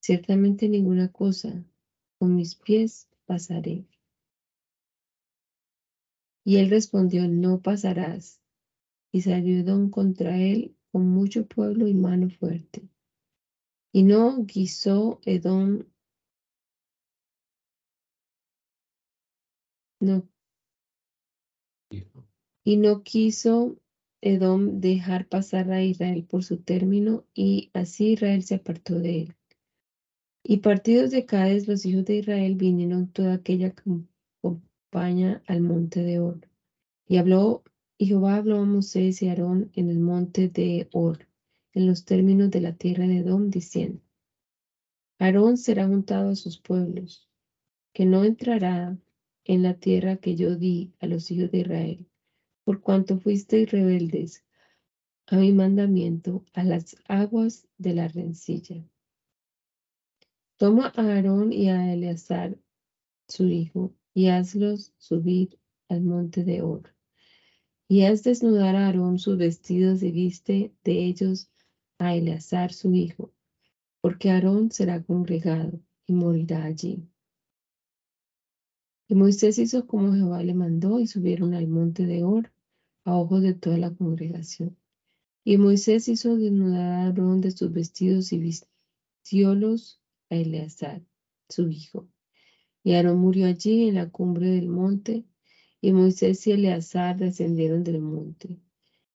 [0.00, 1.66] Ciertamente ninguna cosa,
[2.20, 3.88] con mis pies pasaré.
[6.44, 8.40] Y él respondió, no pasarás.
[9.10, 12.88] Y salió Edom contra él con mucho pueblo y mano fuerte.
[13.92, 15.82] Y no guisó Edom
[20.00, 20.28] No.
[22.64, 23.76] Y no quiso
[24.20, 29.34] Edom dejar pasar a Israel por su término, y así Israel se apartó de él.
[30.44, 33.74] Y partidos de Cádiz, los hijos de Israel vinieron toda aquella
[34.40, 36.48] compañía al monte de Or.
[37.06, 37.64] Y habló,
[37.96, 41.28] y Jehová habló a Moisés y Aarón en el monte de Or,
[41.72, 44.00] en los términos de la tierra de Edom, diciendo,
[45.18, 47.28] Aarón será juntado a sus pueblos,
[47.92, 48.96] que no entrará
[49.48, 52.06] en la tierra que yo di a los hijos de Israel,
[52.64, 54.44] por cuanto fuisteis rebeldes
[55.26, 58.86] a mi mandamiento, a las aguas de la rencilla.
[60.58, 62.58] Toma a Aarón y a Eleazar,
[63.26, 66.94] su hijo, y hazlos subir al monte de Or.
[67.88, 71.50] Y haz desnudar a Aarón sus vestidos y viste de ellos
[71.98, 73.32] a Eleazar su hijo,
[74.02, 77.08] porque Aarón será congregado y morirá allí.
[79.10, 82.52] Y Moisés hizo como Jehová le mandó y subieron al monte de Or
[83.04, 84.76] a ojos de toda la congregación.
[85.44, 91.02] Y Moisés hizo desnudar a Aarón de sus vestidos y vistiólos a Eleazar,
[91.48, 92.06] su hijo.
[92.84, 95.24] Y Aarón murió allí en la cumbre del monte,
[95.80, 98.60] y Moisés y Eleazar descendieron del monte.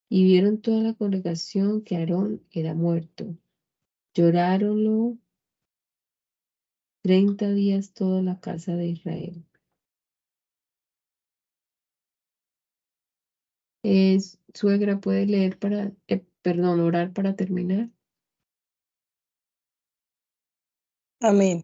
[0.10, 3.38] Y vieron toda la congregación que Aarón era muerto.
[4.16, 5.20] Lloráronlo
[7.04, 9.46] treinta días toda la casa de Israel.
[13.84, 17.90] Es, suegra, ¿puede leer para, eh, perdón, orar para terminar?
[21.20, 21.64] Amén.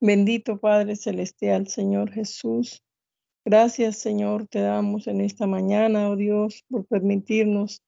[0.00, 2.84] Bendito Padre Celestial, Señor Jesús.
[3.44, 7.82] Gracias, Señor, te damos en esta mañana, oh Dios, por permitirnos,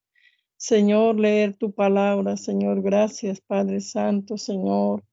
[0.57, 2.37] Señor, leer tu palabra.
[2.37, 5.05] Señor, gracias, Padre Santo, Señor,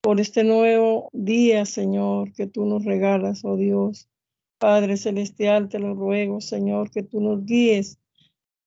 [0.00, 4.08] por este nuevo día, Señor, que tú nos regalas, oh Dios.
[4.58, 7.98] Padre Celestial, te lo ruego, Señor, que tú nos guíes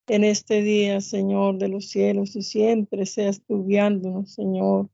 [0.07, 4.89] en este día, Señor, de los cielos y siempre seas tú guiándonos, Señor.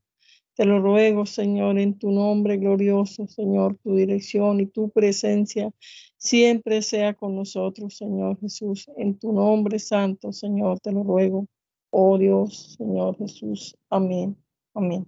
[0.55, 5.71] Te lo ruego, Señor, en tu nombre glorioso, Señor, tu dirección y tu presencia
[6.17, 8.89] siempre sea con nosotros, Señor Jesús.
[8.97, 11.47] En tu nombre santo, Señor, te lo ruego.
[11.91, 13.77] Oh Dios, Señor Jesús.
[13.89, 14.35] Amén.
[14.73, 15.07] Amén.